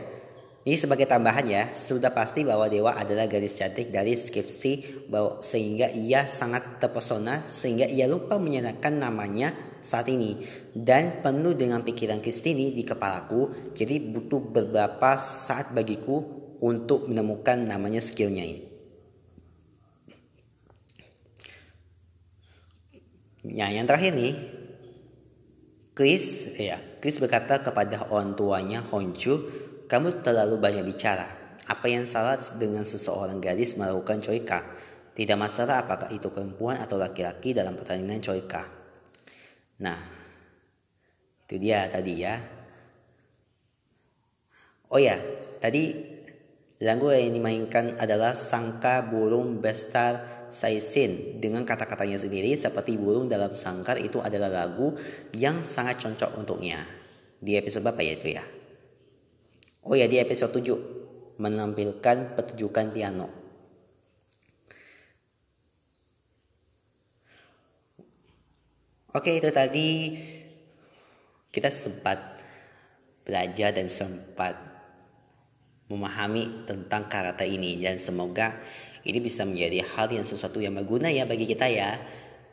Ini 0.64 0.80
sebagai 0.80 1.04
tambahan 1.04 1.44
ya, 1.44 1.76
sudah 1.76 2.08
pasti 2.16 2.40
bahwa 2.40 2.72
Dewa 2.72 2.96
adalah 2.96 3.28
gadis 3.28 3.52
cantik 3.52 3.92
dari 3.92 4.16
skripsi 4.16 5.04
bahwa 5.12 5.44
sehingga 5.44 5.92
ia 5.92 6.24
sangat 6.24 6.80
terpesona 6.80 7.44
sehingga 7.44 7.84
ia 7.84 8.08
lupa 8.08 8.40
menyatakan 8.40 8.96
namanya 8.96 9.52
saat 9.84 10.08
ini 10.08 10.40
dan 10.72 11.20
penuh 11.20 11.52
dengan 11.52 11.84
pikiran 11.84 12.24
Kristini 12.24 12.72
di 12.72 12.82
kepalaku 12.82 13.72
jadi 13.76 14.00
butuh 14.00 14.40
beberapa 14.50 15.20
saat 15.20 15.76
bagiku 15.76 16.24
untuk 16.64 17.12
menemukan 17.12 17.60
namanya 17.60 18.00
skillnya 18.00 18.42
ini. 18.42 18.64
Ya, 23.44 23.68
yang 23.68 23.84
terakhir 23.84 24.16
nih 24.16 24.32
Chris, 25.92 26.56
ya, 26.58 26.80
Chris 26.98 27.20
berkata 27.20 27.60
kepada 27.60 28.10
orang 28.10 28.34
tuanya 28.34 28.82
Honju, 28.82 29.46
kamu 29.86 30.26
terlalu 30.26 30.58
banyak 30.58 30.82
bicara. 30.82 31.28
Apa 31.70 31.86
yang 31.86 32.02
salah 32.02 32.34
dengan 32.58 32.82
seseorang 32.82 33.38
gadis 33.38 33.78
melakukan 33.78 34.18
coika? 34.24 34.64
Tidak 35.14 35.38
masalah 35.38 35.86
apakah 35.86 36.10
itu 36.10 36.34
perempuan 36.34 36.82
atau 36.82 36.98
laki-laki 36.98 37.54
dalam 37.54 37.78
pertandingan 37.78 38.18
coika. 38.18 38.83
Nah, 39.82 39.98
itu 41.48 41.56
dia 41.58 41.90
tadi 41.90 42.22
ya. 42.22 42.38
Oh 44.94 45.00
ya, 45.02 45.18
tadi 45.58 45.90
lagu 46.84 47.10
yang 47.10 47.34
dimainkan 47.34 47.98
adalah 47.98 48.38
Sangka 48.38 49.02
Burung 49.10 49.58
Bestar 49.58 50.46
Saisin 50.54 51.42
dengan 51.42 51.66
kata-katanya 51.66 52.14
sendiri 52.14 52.54
seperti 52.54 52.94
burung 52.94 53.26
dalam 53.26 53.58
sangkar 53.58 53.98
itu 53.98 54.22
adalah 54.22 54.46
lagu 54.46 54.94
yang 55.34 55.66
sangat 55.66 56.06
cocok 56.06 56.38
untuknya. 56.38 56.78
Di 57.42 57.58
episode 57.58 57.82
apa 57.82 58.06
ya 58.06 58.14
itu 58.14 58.38
ya? 58.38 58.44
Oh 59.90 59.98
ya 59.98 60.06
di 60.06 60.22
episode 60.22 60.54
7 60.54 61.42
menampilkan 61.42 62.38
pertunjukan 62.38 62.94
piano. 62.94 63.43
Oke 69.14 69.38
itu 69.38 69.46
tadi 69.54 70.10
kita 71.54 71.70
sempat 71.70 72.18
belajar 73.22 73.70
dan 73.70 73.86
sempat 73.86 74.58
memahami 75.86 76.66
tentang 76.66 77.06
karakter 77.06 77.46
ini 77.46 77.78
dan 77.78 78.02
semoga 78.02 78.58
ini 79.06 79.22
bisa 79.22 79.46
menjadi 79.46 79.86
hal 79.94 80.10
yang 80.10 80.26
sesuatu 80.26 80.58
yang 80.58 80.74
berguna 80.74 81.14
ya 81.14 81.30
bagi 81.30 81.46
kita 81.46 81.70
ya. 81.70 81.94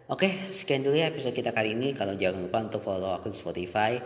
Oke, 0.05 0.53
sekian 0.53 0.85
dulu 0.85 1.01
ya 1.01 1.09
episode 1.09 1.33
kita 1.33 1.49
kali 1.49 1.73
ini. 1.73 1.97
Kalau 1.97 2.13
jangan 2.13 2.45
lupa 2.45 2.61
untuk 2.61 2.85
follow 2.85 3.09
akun 3.09 3.33
Spotify 3.33 3.97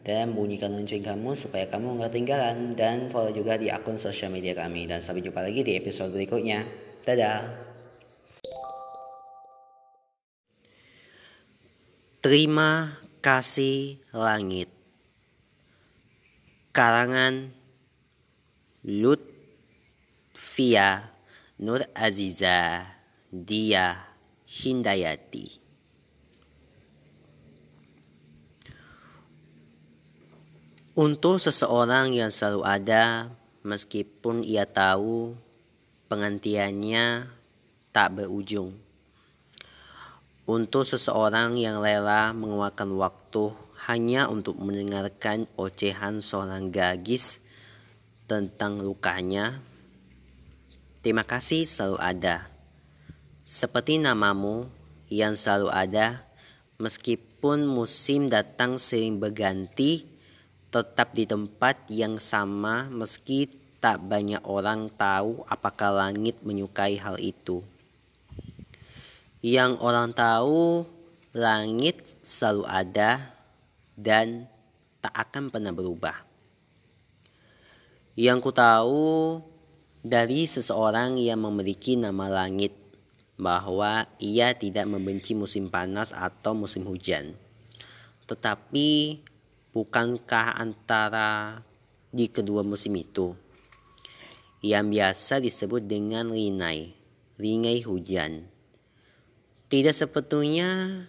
dan 0.00 0.32
bunyikan 0.32 0.72
lonceng 0.72 1.04
kamu 1.04 1.36
supaya 1.36 1.68
kamu 1.68 2.00
nggak 2.00 2.16
ketinggalan 2.16 2.80
dan 2.80 3.12
follow 3.12 3.28
juga 3.28 3.60
di 3.60 3.68
akun 3.68 4.00
sosial 4.00 4.32
media 4.32 4.56
kami 4.56 4.88
dan 4.88 5.04
sampai 5.04 5.20
jumpa 5.20 5.44
lagi 5.44 5.60
di 5.60 5.76
episode 5.76 6.16
berikutnya. 6.16 6.64
Dadah. 7.04 7.69
Terima 12.20 13.00
kasih 13.24 13.96
langit. 14.12 14.68
Karangan 16.68 17.48
Lutfia 18.84 19.56
Nur 21.56 21.80
Aziza 21.96 22.84
Dia 23.32 24.04
Hindayati. 24.44 25.64
Untuk 31.00 31.40
seseorang 31.40 32.12
yang 32.12 32.28
selalu 32.28 32.68
ada 32.68 33.32
meskipun 33.64 34.44
ia 34.44 34.68
tahu 34.68 35.40
pengantiannya 36.12 37.32
tak 37.96 38.12
berujung 38.12 38.89
untuk 40.50 40.82
seseorang 40.82 41.54
yang 41.54 41.78
rela 41.78 42.34
mengeluarkan 42.34 42.98
waktu 42.98 43.54
hanya 43.86 44.26
untuk 44.26 44.58
mendengarkan 44.58 45.46
ocehan 45.54 46.18
seorang 46.18 46.74
gadis 46.74 47.38
tentang 48.26 48.82
lukanya. 48.82 49.62
Terima 51.06 51.22
kasih 51.22 51.70
selalu 51.70 51.98
ada. 52.02 52.50
Seperti 53.46 54.02
namamu 54.02 54.66
yang 55.06 55.38
selalu 55.38 55.70
ada, 55.70 56.26
meskipun 56.82 57.62
musim 57.70 58.26
datang 58.26 58.82
sering 58.82 59.22
berganti, 59.22 60.02
tetap 60.74 61.14
di 61.14 61.30
tempat 61.30 61.86
yang 61.94 62.18
sama 62.18 62.90
meski 62.90 63.46
tak 63.78 64.02
banyak 64.02 64.42
orang 64.42 64.90
tahu 64.98 65.46
apakah 65.46 65.94
langit 65.94 66.42
menyukai 66.42 66.98
hal 66.98 67.22
itu 67.22 67.62
yang 69.40 69.80
orang 69.80 70.12
tahu 70.12 70.84
langit 71.32 72.04
selalu 72.20 72.68
ada 72.68 73.32
dan 73.96 74.44
tak 75.00 75.16
akan 75.16 75.48
pernah 75.48 75.72
berubah. 75.72 76.12
Yang 78.20 78.38
ku 78.44 78.52
tahu 78.52 79.08
dari 80.04 80.44
seseorang 80.44 81.16
yang 81.16 81.40
memiliki 81.40 81.96
nama 81.96 82.28
langit 82.28 82.76
bahwa 83.40 84.04
ia 84.20 84.52
tidak 84.52 84.84
membenci 84.84 85.32
musim 85.32 85.72
panas 85.72 86.12
atau 86.12 86.52
musim 86.52 86.84
hujan. 86.84 87.32
Tetapi 88.28 89.24
bukankah 89.72 90.60
antara 90.60 91.64
di 92.12 92.28
kedua 92.28 92.60
musim 92.60 92.92
itu 92.92 93.32
yang 94.60 94.92
biasa 94.92 95.40
disebut 95.40 95.88
dengan 95.88 96.28
rinai, 96.28 96.92
ringai 97.40 97.80
hujan 97.80 98.49
tidak 99.70 99.94
sepetulnya 99.94 101.06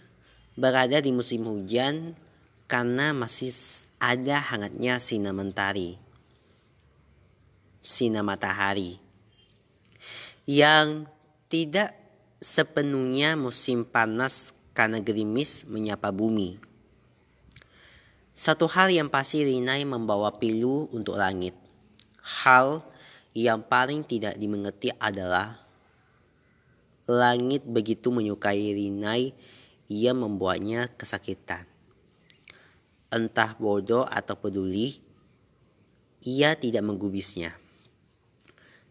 berada 0.54 1.02
di 1.02 1.10
musim 1.10 1.50
hujan 1.50 2.14
karena 2.70 3.10
masih 3.12 3.50
ada 3.98 4.38
hangatnya 4.38 5.02
sinar 5.02 5.34
mentari, 5.34 5.98
sinar 7.82 8.22
matahari 8.22 9.02
yang 10.46 11.10
tidak 11.50 11.94
sepenuhnya 12.42 13.38
musim 13.38 13.86
panas 13.86 14.54
karena 14.74 14.98
gerimis 15.02 15.66
menyapa 15.70 16.10
bumi. 16.10 16.58
Satu 18.32 18.66
hal 18.66 18.90
yang 18.90 19.12
pasti 19.12 19.44
Rinai 19.44 19.86
membawa 19.86 20.34
pilu 20.40 20.90
untuk 20.96 21.20
langit. 21.20 21.54
Hal 22.22 22.82
yang 23.38 23.62
paling 23.62 24.02
tidak 24.08 24.40
dimengerti 24.40 24.90
adalah 24.98 25.61
Langit 27.10 27.66
begitu 27.66 28.14
menyukai 28.14 28.78
Rinai, 28.78 29.34
ia 29.90 30.12
membuatnya 30.14 30.86
kesakitan. 30.94 31.66
Entah 33.12 33.58
bodoh 33.58 34.08
atau 34.08 34.38
peduli, 34.38 35.02
ia 36.22 36.54
tidak 36.56 36.86
menggubisnya. 36.86 37.58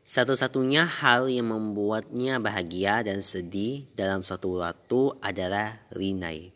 Satu-satunya 0.04 0.82
hal 0.82 1.30
yang 1.30 1.54
membuatnya 1.54 2.42
bahagia 2.42 3.06
dan 3.06 3.22
sedih 3.22 3.86
dalam 3.94 4.26
suatu 4.26 4.58
waktu 4.58 5.14
adalah 5.22 5.78
Rinai. 5.94 6.50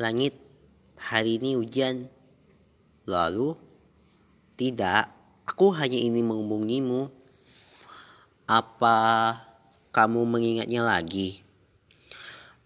Langit, 0.00 0.34
hari 0.96 1.36
ini 1.36 1.60
hujan. 1.60 2.08
Lalu, 3.04 3.52
tidak, 4.56 5.12
aku 5.44 5.76
hanya 5.76 6.00
ingin 6.00 6.24
menghubungimu. 6.24 7.12
Apa 8.48 8.96
kamu 9.94 10.26
mengingatnya 10.26 10.82
lagi? 10.82 11.46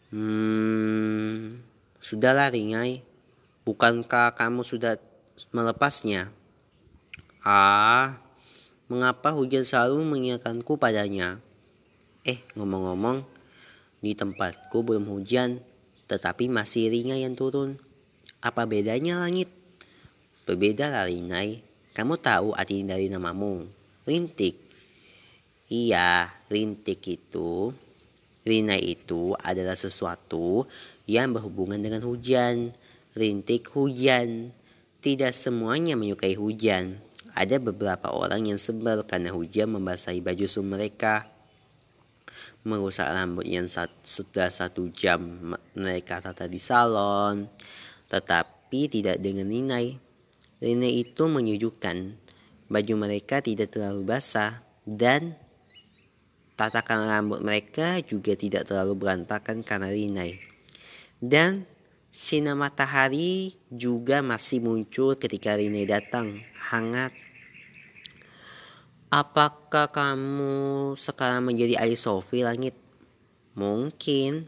Hmm, 0.09 1.61
sudahlah 2.01 2.49
Ringai. 2.49 3.05
Bukankah 3.69 4.33
kamu 4.33 4.65
sudah 4.65 4.97
melepasnya? 5.53 6.33
Ah, 7.45 8.17
mengapa 8.89 9.37
hujan 9.37 9.69
selalu 9.69 10.01
mengingatkanku 10.09 10.81
padanya? 10.81 11.37
Eh, 12.25 12.41
ngomong-ngomong, 12.57 13.29
di 14.01 14.17
tempatku 14.17 14.81
belum 14.81 15.05
hujan, 15.13 15.61
tetapi 16.09 16.49
masih 16.49 16.89
ringai 16.89 17.29
yang 17.29 17.37
turun. 17.37 17.77
Apa 18.41 18.65
bedanya 18.65 19.21
langit? 19.21 19.53
Berbeda 20.49 20.89
lah 20.89 21.05
Ringai. 21.05 21.61
Kamu 21.93 22.17
tahu 22.17 22.57
arti 22.57 22.81
dari 22.87 23.13
namamu. 23.13 23.69
Rintik. 24.09 24.68
Iya, 25.69 26.33
rintik 26.49 27.05
itu, 27.05 27.77
rina 28.41 28.73
itu 28.81 29.37
adalah 29.37 29.77
sesuatu 29.77 30.65
yang 31.05 31.37
berhubungan 31.37 31.77
dengan 31.77 32.01
hujan. 32.09 32.73
Rintik 33.13 33.69
hujan. 33.77 34.57
Tidak 35.05 35.29
semuanya 35.29 35.93
menyukai 35.93 36.33
hujan. 36.41 36.97
Ada 37.37 37.61
beberapa 37.61 38.09
orang 38.17 38.49
yang 38.49 38.57
sebel 38.57 39.05
karena 39.05 39.29
hujan 39.29 39.77
membasahi 39.77 40.25
baju 40.25 40.49
su 40.49 40.65
mereka. 40.65 41.29
Merusak 42.65 43.13
rambut 43.13 43.45
yang 43.45 43.69
sudah 44.01 44.49
satu 44.49 44.89
jam 44.89 45.53
mereka 45.77 46.25
tata 46.25 46.49
di 46.49 46.57
salon. 46.57 47.45
Tetapi 48.09 48.89
tidak 48.89 49.21
dengan 49.21 49.53
Rinai. 49.53 50.01
Rinai 50.65 50.93
itu 51.05 51.29
menyejukkan. 51.29 52.17
Baju 52.73 52.95
mereka 52.97 53.45
tidak 53.45 53.77
terlalu 53.77 54.09
basah 54.09 54.65
dan 54.89 55.37
Tatakan 56.59 57.07
rambut 57.07 57.39
mereka 57.39 58.03
juga 58.03 58.35
tidak 58.35 58.67
terlalu 58.67 58.99
berantakan 58.99 59.63
karena 59.63 59.95
rinai. 59.95 60.43
Dan 61.23 61.63
sinar 62.11 62.59
matahari 62.59 63.55
juga 63.71 64.19
masih 64.27 64.59
muncul 64.59 65.15
ketika 65.15 65.55
rinai 65.55 65.87
datang, 65.87 66.43
hangat. 66.59 67.15
Apakah 69.09 69.89
kamu 69.89 70.93
sekarang 70.99 71.47
menjadi 71.47 71.81
Ali 71.81 71.97
Sofi 71.97 72.45
langit? 72.45 72.77
Mungkin. 73.57 74.45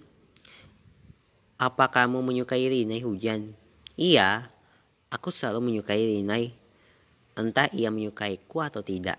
Apa 1.56 1.88
kamu 1.88 2.20
menyukai 2.20 2.68
Rinai 2.68 3.00
hujan? 3.00 3.56
Iya, 3.96 4.52
aku 5.08 5.32
selalu 5.32 5.64
menyukai 5.64 6.04
Rinai. 6.04 6.52
Entah 7.40 7.72
ia 7.72 7.88
menyukaiku 7.88 8.60
atau 8.60 8.84
tidak. 8.84 9.16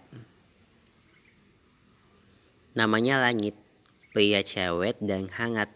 Namanya 2.71 3.19
Langit, 3.19 3.59
pria 4.15 4.39
cewek 4.39 4.95
dan 5.03 5.27
hangat 5.27 5.67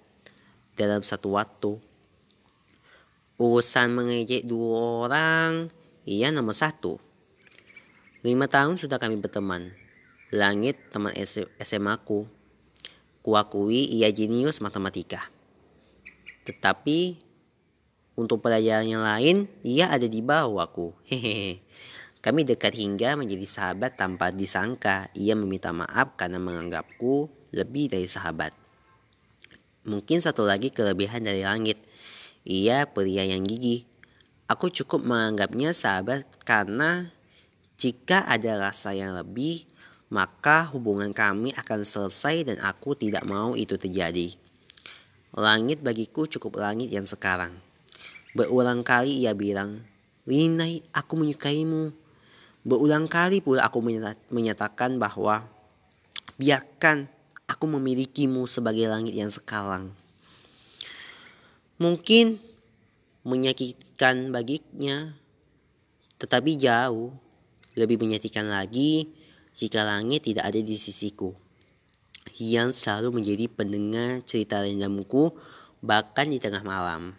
dalam 0.79 1.03
satu 1.03 1.35
waktu. 1.35 1.75
Urusan 3.35 3.91
mengejek 3.91 4.47
dua 4.47 5.07
orang, 5.07 5.67
ia 6.07 6.31
nomor 6.31 6.55
satu. 6.55 6.95
Lima 8.23 8.47
tahun 8.47 8.79
sudah 8.79 8.95
kami 8.95 9.19
berteman. 9.19 9.75
Langit 10.31 10.79
teman 10.95 11.11
SMA 11.59 11.95
ku. 12.07 12.31
Kuakui 13.19 13.91
ia 13.91 14.07
jenius 14.15 14.63
matematika. 14.63 15.27
Tetapi 16.47 17.19
untuk 18.15 18.39
pelajaran 18.39 18.87
yang 18.87 19.03
lain, 19.03 19.51
ia 19.67 19.91
ada 19.91 20.07
di 20.07 20.23
bawahku. 20.23 20.95
Hehehe. 21.03 21.59
Kami 22.25 22.41
dekat 22.41 22.73
hingga 22.73 23.13
menjadi 23.13 23.45
sahabat 23.45 24.01
tanpa 24.01 24.33
disangka. 24.33 25.13
Ia 25.13 25.37
meminta 25.37 25.69
maaf 25.69 26.17
karena 26.17 26.41
menganggapku 26.41 27.29
lebih 27.53 27.93
dari 27.93 28.09
sahabat. 28.09 28.49
Mungkin 29.85 30.25
satu 30.25 30.41
lagi 30.41 30.73
kelebihan 30.73 31.21
dari 31.21 31.45
langit. 31.45 31.77
Ia 32.41 32.89
pria 32.89 33.29
yang 33.29 33.45
gigih. 33.45 33.85
Aku 34.49 34.73
cukup 34.73 35.05
menganggapnya 35.05 35.69
sahabat 35.77 36.25
karena 36.41 37.13
jika 37.77 38.25
ada 38.25 38.57
rasa 38.57 38.97
yang 38.97 39.13
lebih, 39.13 39.69
maka 40.09 40.65
hubungan 40.73 41.13
kami 41.13 41.53
akan 41.53 41.85
selesai 41.85 42.49
dan 42.49 42.57
aku 42.65 42.97
tidak 42.97 43.21
mau 43.29 43.53
itu 43.53 43.77
terjadi. 43.77 44.33
Langit 45.37 45.85
bagiku 45.85 46.25
cukup 46.25 46.57
langit 46.57 46.89
yang 46.89 47.05
sekarang. 47.05 47.53
Berulang 48.33 48.81
kali 48.81 49.21
ia 49.21 49.37
bilang, 49.37 49.85
Linai, 50.25 50.81
aku 50.89 51.21
menyukaimu. 51.21 52.04
Berulang 52.65 53.05
kali 53.05 53.45
pula 53.45 53.69
aku 53.69 53.77
menyatakan 54.33 54.97
bahwa 54.97 55.45
biarkan 56.41 57.05
aku 57.45 57.65
memilikimu 57.69 58.49
sebagai 58.49 58.89
langit 58.89 59.13
yang 59.13 59.29
sekarang. 59.29 59.93
Mungkin 61.77 62.41
menyakitkan 63.21 64.33
baginya, 64.33 65.13
tetapi 66.17 66.57
jauh 66.57 67.13
lebih 67.77 68.01
menyakitkan 68.01 68.49
lagi 68.49 69.13
jika 69.53 69.85
langit 69.85 70.25
tidak 70.25 70.49
ada 70.49 70.57
di 70.57 70.73
sisiku 70.73 71.37
yang 72.41 72.73
selalu 72.73 73.21
menjadi 73.21 73.45
pendengar 73.47 74.25
cerita 74.25 74.65
rendamuku 74.65 75.31
bahkan 75.85 76.27
di 76.27 76.41
tengah 76.41 76.65
malam. 76.65 77.13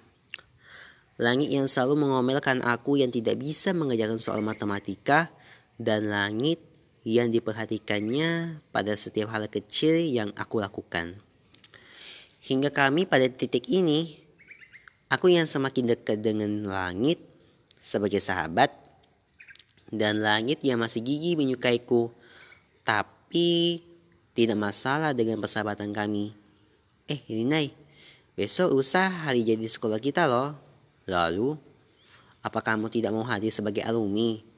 Langit 1.16 1.48
yang 1.48 1.64
selalu 1.64 2.04
mengomelkan 2.04 2.61
aku 2.61 3.00
yang 3.00 3.09
tidak 3.09 3.40
bisa 3.40 3.72
mengerjakan 3.72 4.20
soal 4.20 4.44
matematika 4.44 5.32
dan 5.76 6.08
langit 6.08 6.60
yang 7.06 7.30
diperhatikannya 7.30 8.60
pada 8.74 8.92
setiap 8.98 9.30
hal 9.30 9.46
kecil 9.46 9.94
yang 10.02 10.34
aku 10.34 10.58
lakukan. 10.58 11.22
Hingga 12.42 12.74
kami 12.74 13.06
pada 13.06 13.30
titik 13.30 13.70
ini, 13.70 14.18
aku 15.06 15.30
yang 15.30 15.46
semakin 15.46 15.94
dekat 15.94 16.18
dengan 16.18 16.66
langit 16.66 17.22
sebagai 17.78 18.18
sahabat 18.18 18.74
dan 19.94 20.18
langit 20.18 20.62
yang 20.66 20.82
masih 20.82 20.98
gigih 20.98 21.38
menyukaiku, 21.38 22.10
tapi 22.82 23.82
tidak 24.34 24.58
masalah 24.58 25.14
dengan 25.14 25.38
persahabatan 25.38 25.94
kami. 25.94 26.34
Eh, 27.06 27.22
Rinai, 27.30 27.70
besok 28.34 28.74
usah 28.74 29.06
hari 29.06 29.46
jadi 29.46 29.62
sekolah 29.62 30.02
kita 30.02 30.26
loh. 30.26 30.58
Lalu, 31.06 31.54
apa 32.42 32.58
kamu 32.62 32.90
tidak 32.90 33.14
mau 33.14 33.22
hadir 33.22 33.54
sebagai 33.54 33.86
alumni? 33.86 34.55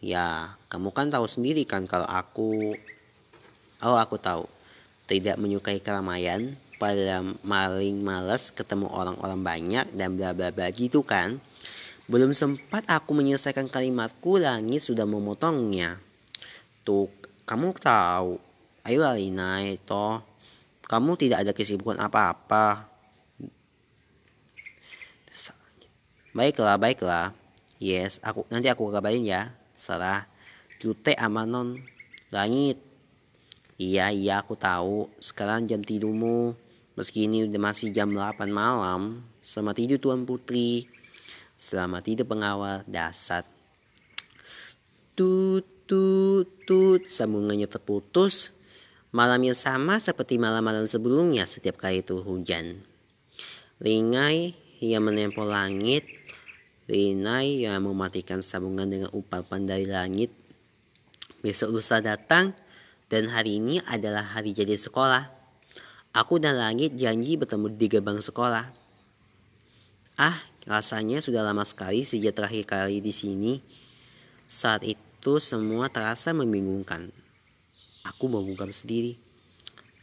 Ya, 0.00 0.56
kamu 0.72 0.96
kan 0.96 1.12
tahu 1.12 1.28
sendiri 1.28 1.68
kan 1.68 1.84
kalau 1.84 2.08
aku... 2.08 2.72
Oh, 3.84 3.96
aku 3.96 4.16
tahu. 4.16 4.48
Tidak 5.08 5.36
menyukai 5.36 5.80
keramaian, 5.80 6.56
pada 6.80 7.20
maling 7.44 8.00
males 8.00 8.48
ketemu 8.48 8.88
orang-orang 8.88 9.40
banyak 9.44 9.86
dan 9.92 10.16
bla 10.16 10.32
bla 10.32 10.48
bla 10.48 10.72
gitu 10.72 11.04
kan. 11.04 11.36
Belum 12.08 12.32
sempat 12.32 12.88
aku 12.88 13.12
menyelesaikan 13.12 13.68
kalimatku, 13.68 14.40
langit 14.40 14.80
sudah 14.80 15.04
memotongnya. 15.04 16.00
Tuh, 16.82 17.12
kamu 17.44 17.76
tahu 17.76 18.40
Ayo 18.80 19.04
Alina 19.04 19.60
itu 19.60 20.24
kamu 20.88 21.14
tidak 21.20 21.44
ada 21.44 21.52
kesibukan 21.52 22.00
apa-apa. 22.00 22.88
Baiklah, 26.32 26.80
baiklah. 26.80 27.36
Yes, 27.76 28.18
aku 28.24 28.48
nanti 28.48 28.72
aku 28.72 28.88
kabarin 28.88 29.22
ya. 29.22 29.52
Serah. 29.80 30.28
Jute 30.76 31.16
amanon 31.16 31.80
langit. 32.28 32.76
Iya, 33.80 34.12
iya 34.12 34.44
aku 34.44 34.60
tahu. 34.60 35.08
Sekarang 35.16 35.64
jam 35.64 35.80
tidurmu. 35.80 36.52
Meski 37.00 37.24
ini 37.24 37.48
masih 37.56 37.88
jam 37.88 38.12
8 38.12 38.44
malam. 38.52 39.24
Selamat 39.40 39.80
tidur 39.80 39.96
Tuan 39.96 40.28
Putri. 40.28 40.84
Selamat 41.56 42.04
tidur 42.04 42.28
pengawal 42.28 42.84
dasar. 42.84 43.48
Tut 45.16 45.64
tut 45.88 46.44
tut 46.68 47.08
sambungannya 47.08 47.64
terputus 47.64 48.52
Malam 49.10 49.42
yang 49.42 49.58
sama 49.58 49.98
seperti 49.98 50.38
malam-malam 50.38 50.86
sebelumnya 50.86 51.42
setiap 51.42 51.82
kali 51.82 51.98
itu 51.98 52.22
hujan. 52.22 52.86
Ringai 53.82 54.54
yang 54.78 55.02
menempel 55.02 55.50
langit, 55.50 56.06
Rinai 56.90 57.62
yang 57.70 57.86
mematikan 57.86 58.42
sambungan 58.42 58.90
dengan 58.90 59.10
upapan 59.14 59.62
dari 59.62 59.86
langit. 59.86 60.34
Besok 61.38 61.78
lusa 61.78 62.02
datang 62.02 62.50
dan 63.06 63.30
hari 63.30 63.62
ini 63.62 63.78
adalah 63.86 64.26
hari 64.26 64.50
jadi 64.50 64.74
sekolah. 64.74 65.30
Aku 66.10 66.42
dan 66.42 66.58
langit 66.58 66.98
janji 66.98 67.38
bertemu 67.38 67.70
di 67.78 67.86
gerbang 67.86 68.18
sekolah. 68.18 68.74
Ah, 70.18 70.36
rasanya 70.66 71.22
sudah 71.22 71.46
lama 71.46 71.62
sekali 71.62 72.02
sejak 72.02 72.34
terakhir 72.34 72.66
kali 72.66 72.98
di 72.98 73.14
sini. 73.14 73.62
Saat 74.50 74.82
itu 74.82 75.38
semua 75.38 75.86
terasa 75.86 76.34
membingungkan. 76.34 77.14
Aku 78.02 78.26
membungkam 78.26 78.74
sendiri. 78.74 79.14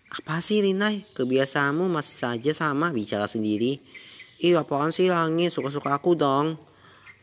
Apa 0.07 0.39
sih 0.39 0.63
Rinai? 0.63 1.03
Kebiasaanmu 1.11 1.91
masih 1.91 2.15
saja 2.15 2.51
sama 2.55 2.95
bicara 2.95 3.27
sendiri. 3.27 3.83
Ih 4.39 4.55
apaan 4.55 4.95
sih 4.95 5.11
langit? 5.11 5.51
Suka-suka 5.51 5.91
aku 5.91 6.15
dong. 6.15 6.66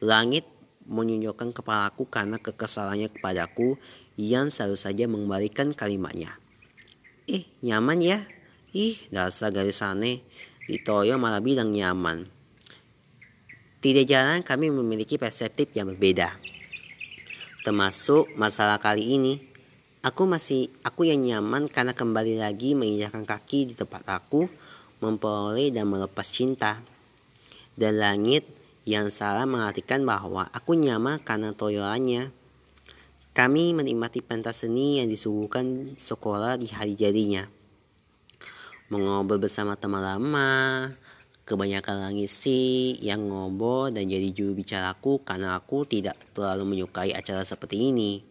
Langit 0.04 0.44
menunjukkan 0.84 1.56
kepalaku 1.56 2.04
karena 2.04 2.36
kekesalannya 2.36 3.08
kepadaku 3.08 3.80
yang 4.20 4.52
selalu 4.52 4.76
saja 4.76 5.08
mengembalikan 5.08 5.72
kalimatnya. 5.72 6.36
Eh 7.24 7.48
nyaman 7.64 8.04
ya? 8.04 8.20
Ih 8.76 9.00
dasar 9.08 9.48
garis 9.48 9.80
aneh. 9.80 10.20
Ditoyo 10.68 11.16
malah 11.16 11.40
bilang 11.40 11.72
nyaman. 11.72 12.28
Tidak 13.80 14.04
jarang 14.04 14.44
kami 14.44 14.68
memiliki 14.68 15.16
perspektif 15.16 15.72
yang 15.72 15.88
berbeda. 15.88 16.36
Termasuk 17.64 18.36
masalah 18.36 18.76
kali 18.76 19.16
ini. 19.16 19.40
Aku 20.04 20.28
masih 20.28 20.68
aku 20.84 21.08
yang 21.08 21.24
nyaman 21.24 21.64
karena 21.72 21.96
kembali 21.96 22.44
lagi 22.44 22.76
menginjakkan 22.76 23.24
kaki 23.24 23.72
di 23.72 23.74
tempat 23.76 24.04
aku 24.04 24.52
memperoleh 25.00 25.72
dan 25.72 25.88
melepas 25.88 26.28
cinta. 26.28 26.84
Dan 27.72 27.96
langit 28.04 28.44
yang 28.84 29.08
salah 29.08 29.48
mengartikan 29.48 30.04
bahwa 30.04 30.48
aku 30.52 30.76
nyaman 30.76 31.20
karena 31.24 31.56
toyolannya. 31.56 32.32
Kami 33.34 33.74
menikmati 33.74 34.22
pentas 34.22 34.62
seni 34.62 35.02
yang 35.02 35.10
disuguhkan 35.10 35.98
sekolah 35.98 36.54
di 36.60 36.70
hari 36.70 36.94
jadinya. 36.94 37.48
Mengobrol 38.92 39.42
bersama 39.42 39.74
teman 39.74 40.04
lama, 40.04 40.52
kebanyakan 41.42 42.08
langit 42.08 42.30
sih 42.30 42.94
yang 43.02 43.26
ngobrol 43.26 43.90
dan 43.90 44.06
jadi 44.06 44.30
juru 44.30 44.60
bicaraku 44.60 45.24
karena 45.26 45.58
aku 45.58 45.82
tidak 45.82 46.14
terlalu 46.30 46.76
menyukai 46.76 47.10
acara 47.10 47.42
seperti 47.42 47.90
ini. 47.90 48.22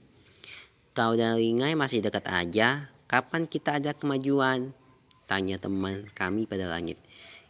Kau 0.93 1.17
dan 1.17 1.35
Ringai 1.35 1.73
masih 1.73 2.05
dekat 2.05 2.29
aja. 2.29 2.93
Kapan 3.09 3.49
kita 3.49 3.81
ada 3.81 3.97
kemajuan? 3.97 4.71
Tanya 5.25 5.57
teman 5.57 6.05
kami 6.13 6.45
pada 6.45 6.69
langit. 6.69 7.01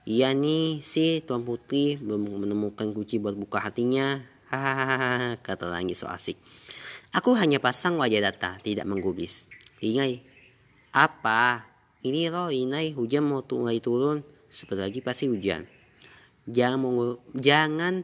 Iya 0.04 0.36
nih 0.36 0.84
sih 0.84 1.24
Tuan 1.24 1.48
Putri 1.48 1.96
belum 1.96 2.44
menemukan 2.44 2.92
kunci 2.92 3.24
buat 3.24 3.40
buka 3.40 3.64
hatinya. 3.64 4.20
Hahaha 4.52 5.40
kata 5.40 5.72
langit 5.72 5.96
so 5.96 6.12
asik. 6.12 6.36
Aku 7.16 7.38
hanya 7.38 7.62
pasang 7.62 7.96
wajah 8.02 8.20
data, 8.20 8.58
tidak 8.60 8.84
menggubris. 8.90 9.46
Ringai, 9.80 10.20
apa? 10.92 11.70
Ini 12.04 12.34
loh 12.34 12.50
Ringai, 12.50 12.92
hujan 12.92 13.24
mau 13.24 13.46
mulai 13.46 13.80
turun. 13.80 14.26
Sebentar 14.50 14.90
lagi 14.90 15.00
pasti 15.00 15.30
hujan. 15.30 15.64
Jangan, 16.50 16.82
jangan 17.38 18.04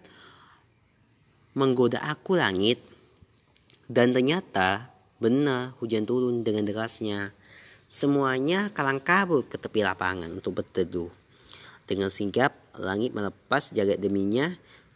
menggoda 1.57 1.99
aku 2.05 2.37
langit. 2.37 2.79
Dan 3.89 4.13
ternyata 4.13 4.93
Benar, 5.19 5.75
hujan 5.83 6.07
turun 6.07 6.47
dengan 6.47 6.63
derasnya. 6.63 7.35
Semuanya 7.91 8.71
kalang 8.71 9.03
kabut 9.03 9.51
ke 9.51 9.59
tepi 9.59 9.83
lapangan 9.83 10.31
untuk 10.31 10.63
berteduh. 10.63 11.18
Dengan 11.89 12.13
sigap, 12.13 12.53
langit 12.77 13.17
melepas 13.17 13.73
jagat 13.73 13.97
deminya 13.97 14.45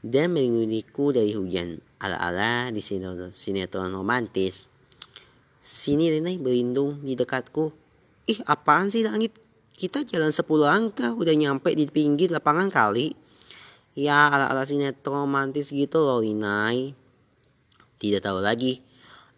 dan 0.05 0.29
melindungiku 0.29 1.09
dari 1.09 1.33
hujan. 1.33 1.81
Ala-ala 1.97 2.69
di 2.69 2.85
sinetron 2.85 3.97
romantis. 3.97 4.69
Sini 5.57 6.13
Renai 6.13 6.37
berlindung 6.37 7.01
di 7.01 7.17
dekatku. 7.17 7.73
Ih 8.29 8.45
apaan 8.45 8.93
sih 8.93 9.01
langit? 9.01 9.33
Kita 9.73 10.05
jalan 10.05 10.29
10 10.29 10.45
langkah 10.61 11.17
udah 11.17 11.33
nyampe 11.33 11.73
di 11.73 11.89
pinggir 11.89 12.29
lapangan 12.29 12.69
kali. 12.69 13.17
Ya 13.97 14.29
ala-ala 14.29 14.61
sinetron 14.61 15.25
romantis 15.25 15.73
gitu 15.73 15.97
loh 15.97 16.21
Rinai. 16.21 16.93
Tidak 17.97 18.21
tahu 18.21 18.37
lagi 18.37 18.85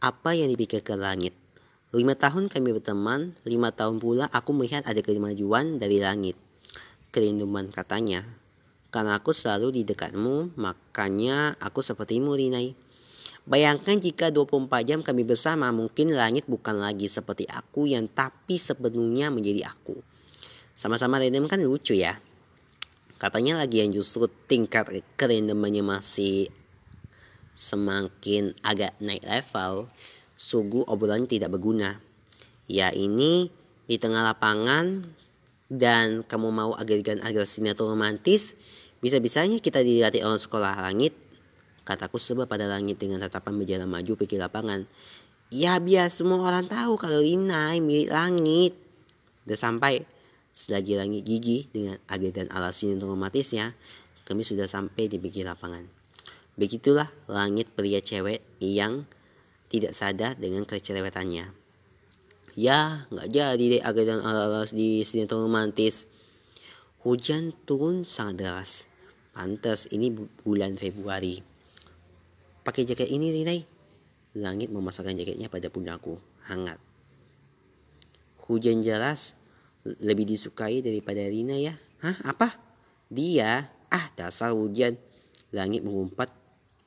apa 0.04 0.36
yang 0.36 0.52
dipikirkan 0.52 1.00
langit. 1.00 1.32
Lima 1.96 2.20
tahun 2.20 2.52
kami 2.52 2.76
berteman, 2.76 3.32
lima 3.48 3.72
tahun 3.72 4.04
pula 4.04 4.28
aku 4.28 4.52
melihat 4.52 4.84
ada 4.84 5.00
kemajuan 5.00 5.80
dari 5.80 6.04
langit. 6.04 6.36
Kerinduan 7.16 7.72
katanya. 7.72 8.28
Karena 8.92 9.16
aku 9.16 9.32
selalu 9.32 9.72
di 9.72 9.82
dekatmu, 9.88 10.60
makanya 10.60 11.56
aku 11.64 11.80
sepertimu 11.80 12.36
Rinai. 12.36 12.76
Bayangkan 13.48 13.96
jika 13.96 14.36
24 14.36 14.68
jam 14.84 15.00
kami 15.00 15.24
bersama, 15.24 15.72
mungkin 15.72 16.12
langit 16.12 16.44
bukan 16.52 16.76
lagi 16.76 17.08
seperti 17.08 17.48
aku 17.48 17.88
yang 17.88 18.12
tapi 18.12 18.60
sepenuhnya 18.60 19.32
menjadi 19.32 19.72
aku. 19.72 19.96
Sama-sama 20.76 21.24
random 21.24 21.48
kan 21.48 21.64
lucu 21.64 21.96
ya. 21.96 22.20
Katanya 23.16 23.64
lagi 23.64 23.80
yang 23.80 23.96
justru 23.96 24.28
tingkat 24.28 24.92
kerendemannya 25.16 25.88
masih 25.88 26.52
semakin 27.56 28.52
agak 28.60 28.92
naik 29.00 29.24
level, 29.24 29.88
sungguh 30.36 30.84
obrolan 30.84 31.32
tidak 31.32 31.56
berguna. 31.56 32.04
Ya 32.68 32.92
ini 32.92 33.48
di 33.88 33.96
tengah 33.96 34.20
lapangan 34.20 35.15
dan 35.72 36.22
kamu 36.26 36.50
mau 36.54 36.72
agar-agar 36.78 37.46
sinetron 37.50 37.94
romantis, 37.98 38.54
bisa-bisanya 39.02 39.58
kita 39.62 39.82
dilatih 39.82 40.26
orang 40.26 40.42
sekolah 40.42 40.78
langit. 40.82 41.18
Kataku 41.86 42.18
sebab 42.18 42.50
pada 42.50 42.66
langit 42.66 42.98
dengan 42.98 43.22
tatapan 43.22 43.62
berjalan 43.62 43.86
maju 43.86 44.12
pergi 44.18 44.42
lapangan. 44.42 44.90
Ya 45.54 45.78
biar 45.78 46.10
semua 46.10 46.42
orang 46.42 46.66
tahu 46.66 46.98
kalau 46.98 47.22
Inai 47.22 47.78
milik 47.78 48.10
langit. 48.10 48.74
Dan 49.46 49.54
sampai 49.54 50.02
Selagi 50.56 50.96
langit 50.96 51.28
gigi 51.28 51.68
dengan 51.68 52.00
adegan 52.08 52.48
ala 52.48 52.72
sintomatisnya, 52.72 53.76
kami 54.24 54.48
sudah 54.48 54.72
sampai 54.72 55.12
di 55.12 55.20
pinggir 55.20 55.44
lapangan. 55.44 55.84
Begitulah 56.56 57.12
langit 57.28 57.76
pria 57.76 58.00
cewek 58.00 58.40
yang 58.64 59.04
tidak 59.68 59.92
sadar 59.92 60.40
dengan 60.40 60.64
kecerewetannya. 60.64 61.65
Ya, 62.56 63.04
nggak 63.12 63.28
jadi 63.36 63.66
deh 63.68 63.82
adegan 63.84 64.24
ala-ala 64.24 64.64
di 64.72 65.04
sinetron 65.04 65.52
romantis. 65.52 66.08
Hujan 67.04 67.52
turun 67.68 68.08
sangat 68.08 68.48
deras. 68.48 68.72
Pantas 69.36 69.92
ini 69.92 70.08
bulan 70.48 70.80
Februari. 70.80 71.44
Pakai 72.64 72.88
jaket 72.88 73.12
ini, 73.12 73.36
Rinai. 73.36 73.68
Langit 74.40 74.72
memasakkan 74.72 75.20
jaketnya 75.20 75.52
pada 75.52 75.68
pundakku. 75.68 76.16
Hangat. 76.48 76.80
Hujan 78.48 78.80
jelas 78.80 79.36
lebih 79.84 80.24
disukai 80.24 80.80
daripada 80.80 81.22
Rina 81.28 81.60
ya? 81.60 81.76
Hah? 82.00 82.16
Apa? 82.24 82.56
Dia? 83.12 83.68
Ah, 83.92 84.08
dasar 84.16 84.56
hujan. 84.56 84.96
Langit 85.52 85.84
mengumpat. 85.84 86.32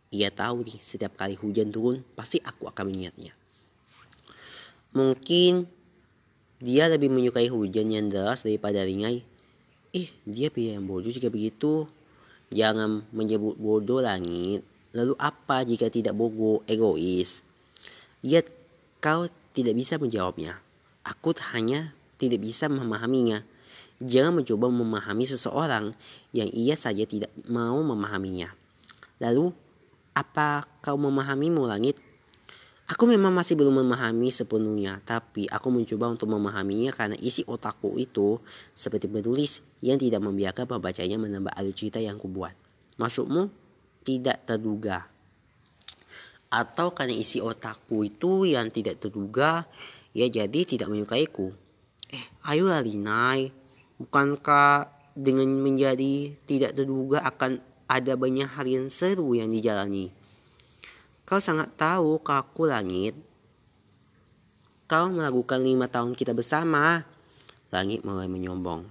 Ia 0.09 0.33
tahu 0.33 0.65
nih, 0.65 0.81
setiap 0.81 1.21
kali 1.21 1.37
hujan 1.37 1.69
turun, 1.69 2.01
pasti 2.17 2.41
aku 2.41 2.65
akan 2.65 2.89
mengingatnya. 2.89 3.37
Mungkin 4.97 5.69
dia 6.59 6.91
lebih 6.91 7.13
menyukai 7.13 7.47
hujan 7.47 7.87
yang 7.93 8.11
deras 8.11 8.43
daripada 8.43 8.83
ringai. 8.83 9.23
Ih, 9.95 10.11
dia 10.27 10.51
pilih 10.51 10.81
yang 10.81 10.87
bodoh 10.89 11.13
jika 11.13 11.31
begitu. 11.31 11.87
Jangan 12.49 13.05
menyebut 13.13 13.61
bodoh 13.61 14.01
langit. 14.01 14.65
Lalu 14.97 15.15
apa 15.21 15.63
jika 15.69 15.93
tidak 15.93 16.17
bogo 16.17 16.65
egois? 16.65 17.45
Lihat, 18.25 18.49
kau 18.99 19.29
tidak 19.53 19.77
bisa 19.77 20.01
menjawabnya. 20.01 20.59
Aku 21.05 21.37
hanya 21.55 21.93
tidak 22.19 22.43
bisa 22.43 22.67
memahaminya. 22.67 23.45
Jangan 23.99 24.43
mencoba 24.43 24.71
memahami 24.71 25.27
seseorang 25.27 25.95
yang 26.35 26.49
ia 26.51 26.75
saja 26.79 27.03
tidak 27.05 27.31
mau 27.47 27.79
memahaminya. 27.83 28.51
Lalu, 29.19 29.51
apa 30.15 30.67
kau 30.83 30.99
memahamimu 30.99 31.67
langit? 31.67 31.99
Aku 32.89 33.05
memang 33.05 33.37
masih 33.37 33.53
belum 33.53 33.85
memahami 33.85 34.33
sepenuhnya, 34.33 35.05
tapi 35.05 35.45
aku 35.53 35.69
mencoba 35.69 36.09
untuk 36.09 36.33
memahaminya 36.33 36.89
karena 36.97 37.21
isi 37.21 37.45
otakku 37.45 38.01
itu 38.01 38.41
seperti 38.73 39.13
penulis 39.13 39.61
yang 39.85 40.01
tidak 40.01 40.25
membiarkan 40.25 40.65
pembacanya 40.65 41.21
menambah 41.21 41.53
alur 41.53 41.77
cerita 41.77 42.01
yang 42.01 42.17
kubuat. 42.17 42.57
Masukmu 42.97 43.53
tidak 44.09 44.41
terduga. 44.49 45.05
Atau 46.49 46.97
karena 46.97 47.13
isi 47.13 47.45
otakku 47.45 48.09
itu 48.09 48.49
yang 48.49 48.73
tidak 48.73 49.05
terduga, 49.05 49.69
ya 50.17 50.25
jadi 50.25 50.65
tidak 50.65 50.89
menyukaiku. 50.89 51.53
Eh, 52.09 52.25
ayolah 52.49 52.81
Linai. 52.81 53.53
Bukankah 54.01 54.89
dengan 55.13 55.61
menjadi 55.61 56.33
tidak 56.49 56.73
terduga 56.73 57.21
akan 57.21 57.61
ada 57.85 58.17
banyak 58.17 58.49
harian 58.49 58.89
seru 58.89 59.37
yang 59.37 59.53
dijalani? 59.53 60.18
Kau 61.29 61.45
sangat 61.45 61.77
tahu 61.77 62.25
kaku 62.25 62.73
langit. 62.73 63.13
Kau 64.89 65.13
melakukan 65.13 65.61
lima 65.61 65.85
tahun 65.85 66.17
kita 66.17 66.33
bersama. 66.33 67.05
Langit 67.69 68.01
mulai 68.01 68.33
menyombong. 68.33 68.89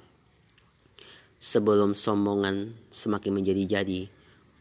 Sebelum 1.42 1.98
sombongan 1.98 2.78
semakin 2.94 3.42
menjadi-jadi, 3.42 4.06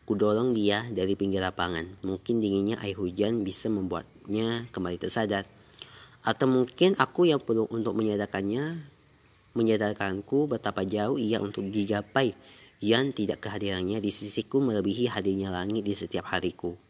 kudorong 0.08 0.56
dia 0.56 0.88
dari 0.88 1.20
pinggir 1.20 1.44
lapangan. 1.44 2.00
Mungkin 2.00 2.40
dinginnya 2.40 2.80
air 2.80 2.96
hujan 2.96 3.44
bisa 3.44 3.68
membuatnya 3.68 4.72
kembali 4.72 4.96
tersadar. 4.96 5.44
Atau 6.24 6.48
mungkin 6.48 6.96
aku 6.96 7.28
yang 7.28 7.44
perlu 7.44 7.68
untuk 7.68 7.92
menyadarkannya, 7.92 8.88
menyadarkanku 9.52 10.48
betapa 10.48 10.80
jauh 10.88 11.20
ia 11.20 11.44
untuk 11.44 11.68
digapai 11.68 12.32
yang 12.80 13.12
tidak 13.12 13.44
kehadirannya 13.44 14.00
di 14.00 14.08
sisiku 14.08 14.64
melebihi 14.64 15.12
hadirnya 15.12 15.52
langit 15.52 15.84
di 15.84 15.92
setiap 15.92 16.32
hariku. 16.32 16.85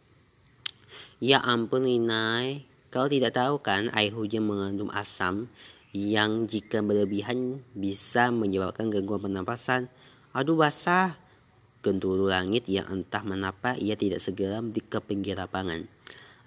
Ya 1.19 1.41
ampun 1.41 1.89
Inai, 1.89 2.69
kau 2.93 3.09
tidak 3.09 3.37
tahu 3.37 3.61
kan 3.61 3.89
air 3.97 4.13
hujan 4.13 4.45
mengandung 4.45 4.93
asam 4.93 5.49
yang 5.97 6.45
jika 6.45 6.85
berlebihan 6.85 7.65
bisa 7.73 8.29
menyebabkan 8.29 8.93
gangguan 8.93 9.25
pernapasan. 9.25 9.89
Aduh 10.37 10.61
basah. 10.61 11.17
Genturu 11.81 12.27
langit 12.27 12.67
yang 12.67 12.85
entah 12.91 13.23
menapa 13.23 13.79
ia 13.79 13.95
tidak 13.95 14.19
segera 14.19 14.59
ke 14.61 14.99
pinggir 15.01 15.39
lapangan. 15.39 15.87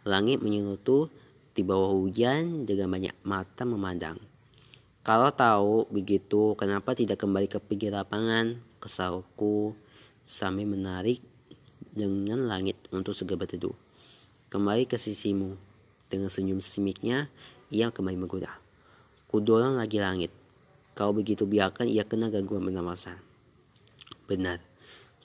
Langit 0.04 0.44
menyelutuh 0.44 1.08
di 1.56 1.64
bawah 1.64 1.96
hujan 1.96 2.68
dengan 2.68 2.92
banyak 2.92 3.16
mata 3.24 3.64
memandang. 3.64 4.20
Kalau 5.00 5.32
tahu 5.32 5.88
begitu, 5.90 6.60
kenapa 6.60 6.92
tidak 6.92 7.24
kembali 7.24 7.48
ke 7.48 7.58
pinggir 7.64 7.96
lapangan? 7.96 8.60
Kesalku 8.84 9.74
sambil 10.28 10.70
menarik 10.70 11.24
dengan 11.90 12.46
langit 12.46 12.78
untuk 12.94 13.18
segera 13.18 13.42
berteduh. 13.42 13.89
Kembali 14.50 14.90
ke 14.90 14.98
sisimu. 14.98 15.62
Dengan 16.10 16.26
senyum 16.34 16.58
simiknya, 16.58 17.30
ia 17.70 17.94
kembali 17.94 18.18
menggoda. 18.18 18.50
Kudorong 19.30 19.78
lagi 19.78 20.02
langit. 20.02 20.34
Kau 20.98 21.14
begitu 21.14 21.46
biarkan 21.46 21.86
ia 21.86 22.02
kena 22.02 22.34
gangguan 22.34 22.66
pernapasan. 22.66 23.22
Benar, 24.26 24.58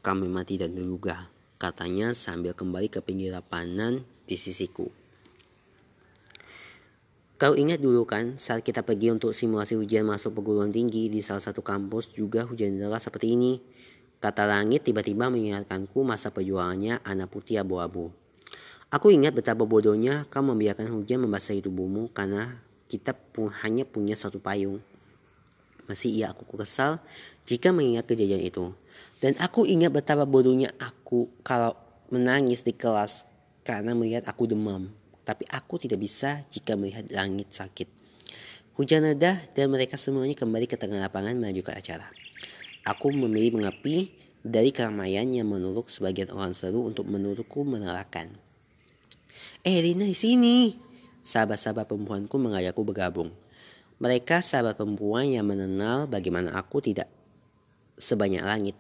kau 0.05 0.13
memang 0.13 0.45
tidak 0.45 0.77
terduga, 0.77 1.33
katanya 1.57 2.13
sambil 2.13 2.53
kembali 2.53 2.93
ke 2.93 3.01
pinggir 3.01 3.33
lapangan 3.33 4.05
di 4.29 4.37
sisiku. 4.37 4.93
Kau 7.41 7.57
ingat 7.57 7.81
dulu 7.81 8.05
kan 8.05 8.37
saat 8.37 8.61
kita 8.61 8.85
pergi 8.85 9.09
untuk 9.09 9.33
simulasi 9.33 9.81
ujian 9.81 10.05
masuk 10.05 10.37
perguruan 10.37 10.69
tinggi 10.69 11.09
di 11.09 11.25
salah 11.25 11.41
satu 11.41 11.65
kampus 11.65 12.13
juga 12.13 12.45
hujan 12.45 12.77
deras 12.77 13.09
seperti 13.09 13.41
ini. 13.41 13.57
Kata 14.21 14.45
langit 14.45 14.85
tiba-tiba 14.85 15.33
mengingatkanku 15.33 16.05
masa 16.05 16.29
perjuangannya 16.29 17.01
anak 17.09 17.33
putih 17.33 17.65
abu-abu. 17.65 18.13
Aku 18.95 19.11
ingat 19.11 19.35
betapa 19.35 19.67
bodohnya 19.67 20.23
kau 20.31 20.39
membiarkan 20.39 20.87
hujan 20.87 21.27
membasahi 21.27 21.67
tubuhmu 21.67 22.15
karena 22.15 22.63
kita 22.87 23.11
pun 23.11 23.51
hanya 23.67 23.83
punya 23.83 24.15
satu 24.15 24.39
payung. 24.39 24.79
Masih 25.91 26.15
ia 26.15 26.31
aku 26.31 26.47
kesal 26.55 27.03
jika 27.43 27.75
mengingat 27.75 28.07
kejadian 28.07 28.47
itu. 28.47 28.71
Dan 29.19 29.35
aku 29.43 29.67
ingat 29.67 29.91
betapa 29.91 30.23
bodohnya 30.23 30.71
aku 30.79 31.27
kalau 31.43 31.75
menangis 32.15 32.63
di 32.63 32.71
kelas 32.71 33.27
karena 33.67 33.99
melihat 33.99 34.31
aku 34.31 34.47
demam 34.47 34.95
tapi 35.25 35.49
aku 35.51 35.81
tidak 35.81 35.99
bisa 35.99 36.45
jika 36.53 36.77
melihat 36.79 37.09
langit 37.11 37.51
sakit. 37.51 37.89
Hujan 38.77 39.03
reda 39.03 39.41
dan 39.57 39.75
mereka 39.75 39.99
semuanya 39.99 40.39
kembali 40.39 40.71
ke 40.71 40.79
tengah 40.79 41.03
lapangan 41.03 41.35
melanjutkan 41.35 41.75
acara. 41.75 42.07
Aku 42.87 43.11
memilih 43.11 43.59
mengapi 43.59 44.13
dari 44.45 44.71
keramaian 44.71 45.25
yang 45.33 45.49
menurut 45.49 45.89
sebagian 45.89 46.31
orang 46.31 46.53
seru 46.53 46.85
untuk 46.85 47.09
menurutku 47.09 47.65
menerakan. 47.65 48.44
Eh 49.65 49.81
Rina 49.81 50.05
di 50.05 50.13
sini. 50.13 50.77
Sahabat-sahabat 51.25 51.89
perempuanku 51.89 52.37
mengajakku 52.37 52.85
bergabung. 52.85 53.33
Mereka 53.97 54.45
sahabat 54.45 54.77
perempuan 54.77 55.33
yang 55.33 55.49
mengenal 55.49 56.05
bagaimana 56.05 56.53
aku 56.53 56.85
tidak 56.85 57.09
sebanyak 57.97 58.45
langit. 58.45 58.77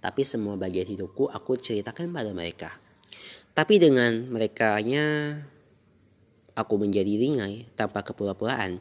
tapi 0.00 0.22
semua 0.22 0.54
bagian 0.54 0.86
hidupku 0.86 1.28
aku 1.28 1.60
ceritakan 1.60 2.14
pada 2.14 2.30
mereka. 2.32 2.72
Tapi 3.52 3.76
dengan 3.76 4.24
merekanya 4.32 5.36
aku 6.54 6.80
menjadi 6.80 7.12
ringai 7.20 7.68
tanpa 7.76 8.00
kepura-puraan. 8.00 8.80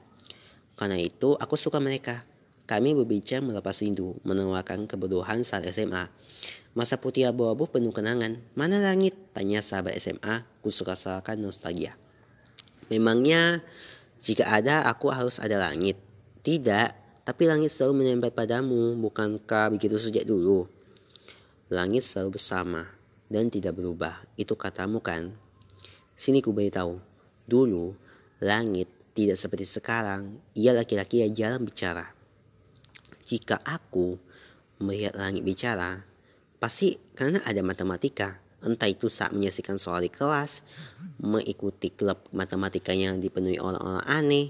Karena 0.80 0.96
itu 0.96 1.36
aku 1.36 1.60
suka 1.60 1.84
mereka. 1.84 2.24
Kami 2.64 2.96
berbicara 2.96 3.44
melepas 3.44 3.76
rindu, 3.84 4.16
menawarkan 4.24 4.88
keberduaan 4.88 5.44
saat 5.44 5.68
SMA. 5.74 6.08
Masa 6.76 7.00
putih 7.00 7.24
abu-abu 7.32 7.72
penuh 7.72 7.96
kenangan. 7.96 8.36
Mana 8.52 8.84
langit? 8.84 9.16
Tanya 9.32 9.64
sahabat 9.64 9.96
SMA. 9.96 10.44
Ku 10.60 10.68
rasakan 10.68 11.40
nostalgia. 11.40 11.96
Memangnya 12.92 13.64
jika 14.20 14.52
ada 14.52 14.84
aku 14.84 15.08
harus 15.08 15.40
ada 15.40 15.56
langit? 15.56 15.96
Tidak, 16.44 16.90
tapi 17.24 17.48
langit 17.48 17.72
selalu 17.72 18.04
menempel 18.04 18.36
padamu, 18.36 18.92
bukankah 19.00 19.72
begitu 19.72 19.96
sejak 19.96 20.28
dulu? 20.28 20.68
Langit 21.72 22.04
selalu 22.04 22.36
bersama 22.36 22.86
dan 23.32 23.48
tidak 23.48 23.80
berubah. 23.80 24.28
Itu 24.36 24.60
katamu 24.60 25.00
kan? 25.00 25.32
Sini 26.12 26.44
ku 26.44 26.52
beritahu. 26.52 27.00
Dulu, 27.48 27.96
langit 28.44 28.92
tidak 29.16 29.40
seperti 29.40 29.64
sekarang. 29.64 30.44
Ia 30.60 30.76
laki-laki 30.76 31.24
yang 31.24 31.32
jarang 31.32 31.64
bicara. 31.64 32.12
Jika 33.24 33.64
aku 33.64 34.20
melihat 34.84 35.16
langit 35.16 35.42
bicara, 35.42 36.04
pasti 36.66 36.98
karena 37.14 37.38
ada 37.46 37.62
matematika. 37.62 38.42
Entah 38.66 38.90
itu 38.90 39.06
saat 39.06 39.30
menyaksikan 39.38 39.78
soal 39.78 40.02
di 40.02 40.10
kelas, 40.10 40.66
mengikuti 41.22 41.94
klub 41.94 42.18
matematika 42.34 42.90
yang 42.90 43.22
dipenuhi 43.22 43.62
orang-orang 43.62 44.02
aneh. 44.10 44.50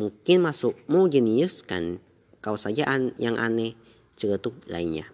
Mungkin 0.00 0.40
masukmu 0.40 1.12
jenius 1.12 1.60
kan? 1.60 2.00
Kau 2.40 2.56
saja 2.56 2.88
an 2.88 3.12
yang 3.20 3.36
aneh, 3.36 3.76
celetuk 4.16 4.56
lainnya. 4.72 5.04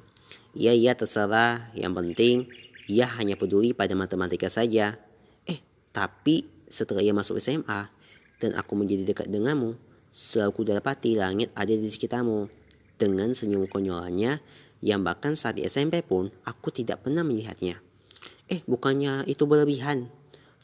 Iya, 0.54 0.70
iya 0.70 0.92
terserah. 0.94 1.74
Yang 1.74 1.92
penting 1.98 2.36
ia 2.86 3.10
hanya 3.18 3.34
peduli 3.34 3.74
pada 3.74 3.98
matematika 3.98 4.46
saja. 4.46 4.94
Eh, 5.50 5.58
tapi 5.90 6.46
setelah 6.70 7.02
ia 7.02 7.10
masuk 7.10 7.42
SMA 7.42 7.90
dan 8.38 8.54
aku 8.54 8.78
menjadi 8.78 9.02
dekat 9.02 9.26
denganmu, 9.26 9.74
selalu 10.14 10.50
ku 10.54 10.62
dapati 10.62 11.18
langit 11.18 11.50
ada 11.58 11.74
di 11.74 11.90
sekitarmu. 11.90 12.62
Dengan 13.02 13.34
senyum 13.34 13.66
konyolannya 13.66 14.38
yang 14.82 15.06
bahkan 15.06 15.38
saat 15.38 15.56
di 15.56 15.64
SMP 15.64 16.02
pun 16.02 16.28
aku 16.42 16.74
tidak 16.74 17.06
pernah 17.06 17.22
melihatnya. 17.22 17.78
Eh, 18.50 18.60
bukannya 18.66 19.22
itu 19.30 19.46
berlebihan? 19.46 20.10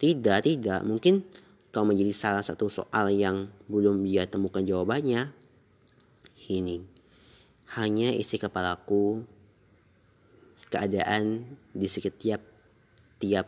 Tidak, 0.03 0.39
tidak. 0.43 0.83
Mungkin 0.83 1.23
kau 1.71 1.87
menjadi 1.87 2.11
salah 2.11 2.43
satu 2.43 2.67
soal 2.67 3.15
yang 3.15 3.47
belum 3.71 4.03
dia 4.03 4.27
temukan 4.27 4.61
jawabannya. 4.61 5.31
Hening. 6.35 6.83
Hanya 7.79 8.11
isi 8.11 8.43
kepalaku 8.43 9.23
keadaan 10.69 11.47
di 11.73 11.87
setiap 11.87 12.43
tiap 13.23 13.47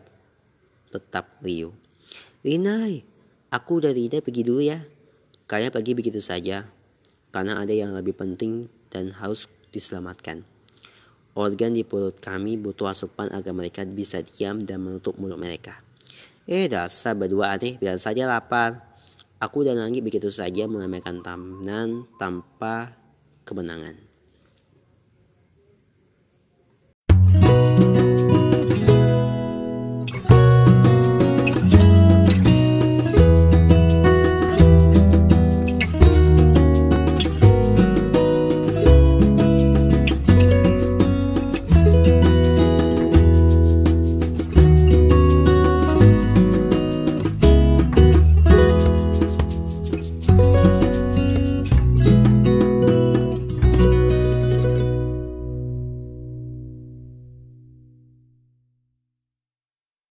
tetap 0.90 1.38
riuh. 1.42 1.74
Rinai, 2.40 3.04
aku 3.52 3.82
dan 3.82 3.94
Rina 3.94 4.18
pergi 4.22 4.42
dulu 4.46 4.62
ya. 4.64 4.80
Kalian 5.46 5.74
pergi 5.74 5.92
begitu 5.98 6.22
saja, 6.22 6.66
karena 7.34 7.58
ada 7.58 7.74
yang 7.74 7.90
lebih 7.94 8.14
penting 8.14 8.70
dan 8.90 9.14
harus 9.18 9.50
diselamatkan. 9.74 10.46
Organ 11.38 11.78
di 11.78 11.86
perut 11.86 12.18
kami 12.18 12.58
butuh 12.58 12.90
asupan 12.90 13.30
agar 13.30 13.54
mereka 13.54 13.86
bisa 13.86 14.18
diam 14.18 14.58
dan 14.58 14.82
menutup 14.82 15.14
mulut 15.14 15.38
mereka. 15.38 15.78
Eh 16.50 16.66
dasar 16.66 17.14
berdua 17.14 17.54
aneh, 17.54 17.78
biar 17.78 17.94
saja 18.02 18.26
lapar. 18.26 18.82
Aku 19.38 19.62
dan 19.64 19.78
Langit 19.78 20.02
begitu 20.04 20.28
saja 20.28 20.66
mengambilkan 20.66 21.22
tangan 21.22 22.04
tanpa 22.18 22.92
kemenangan. 23.46 24.09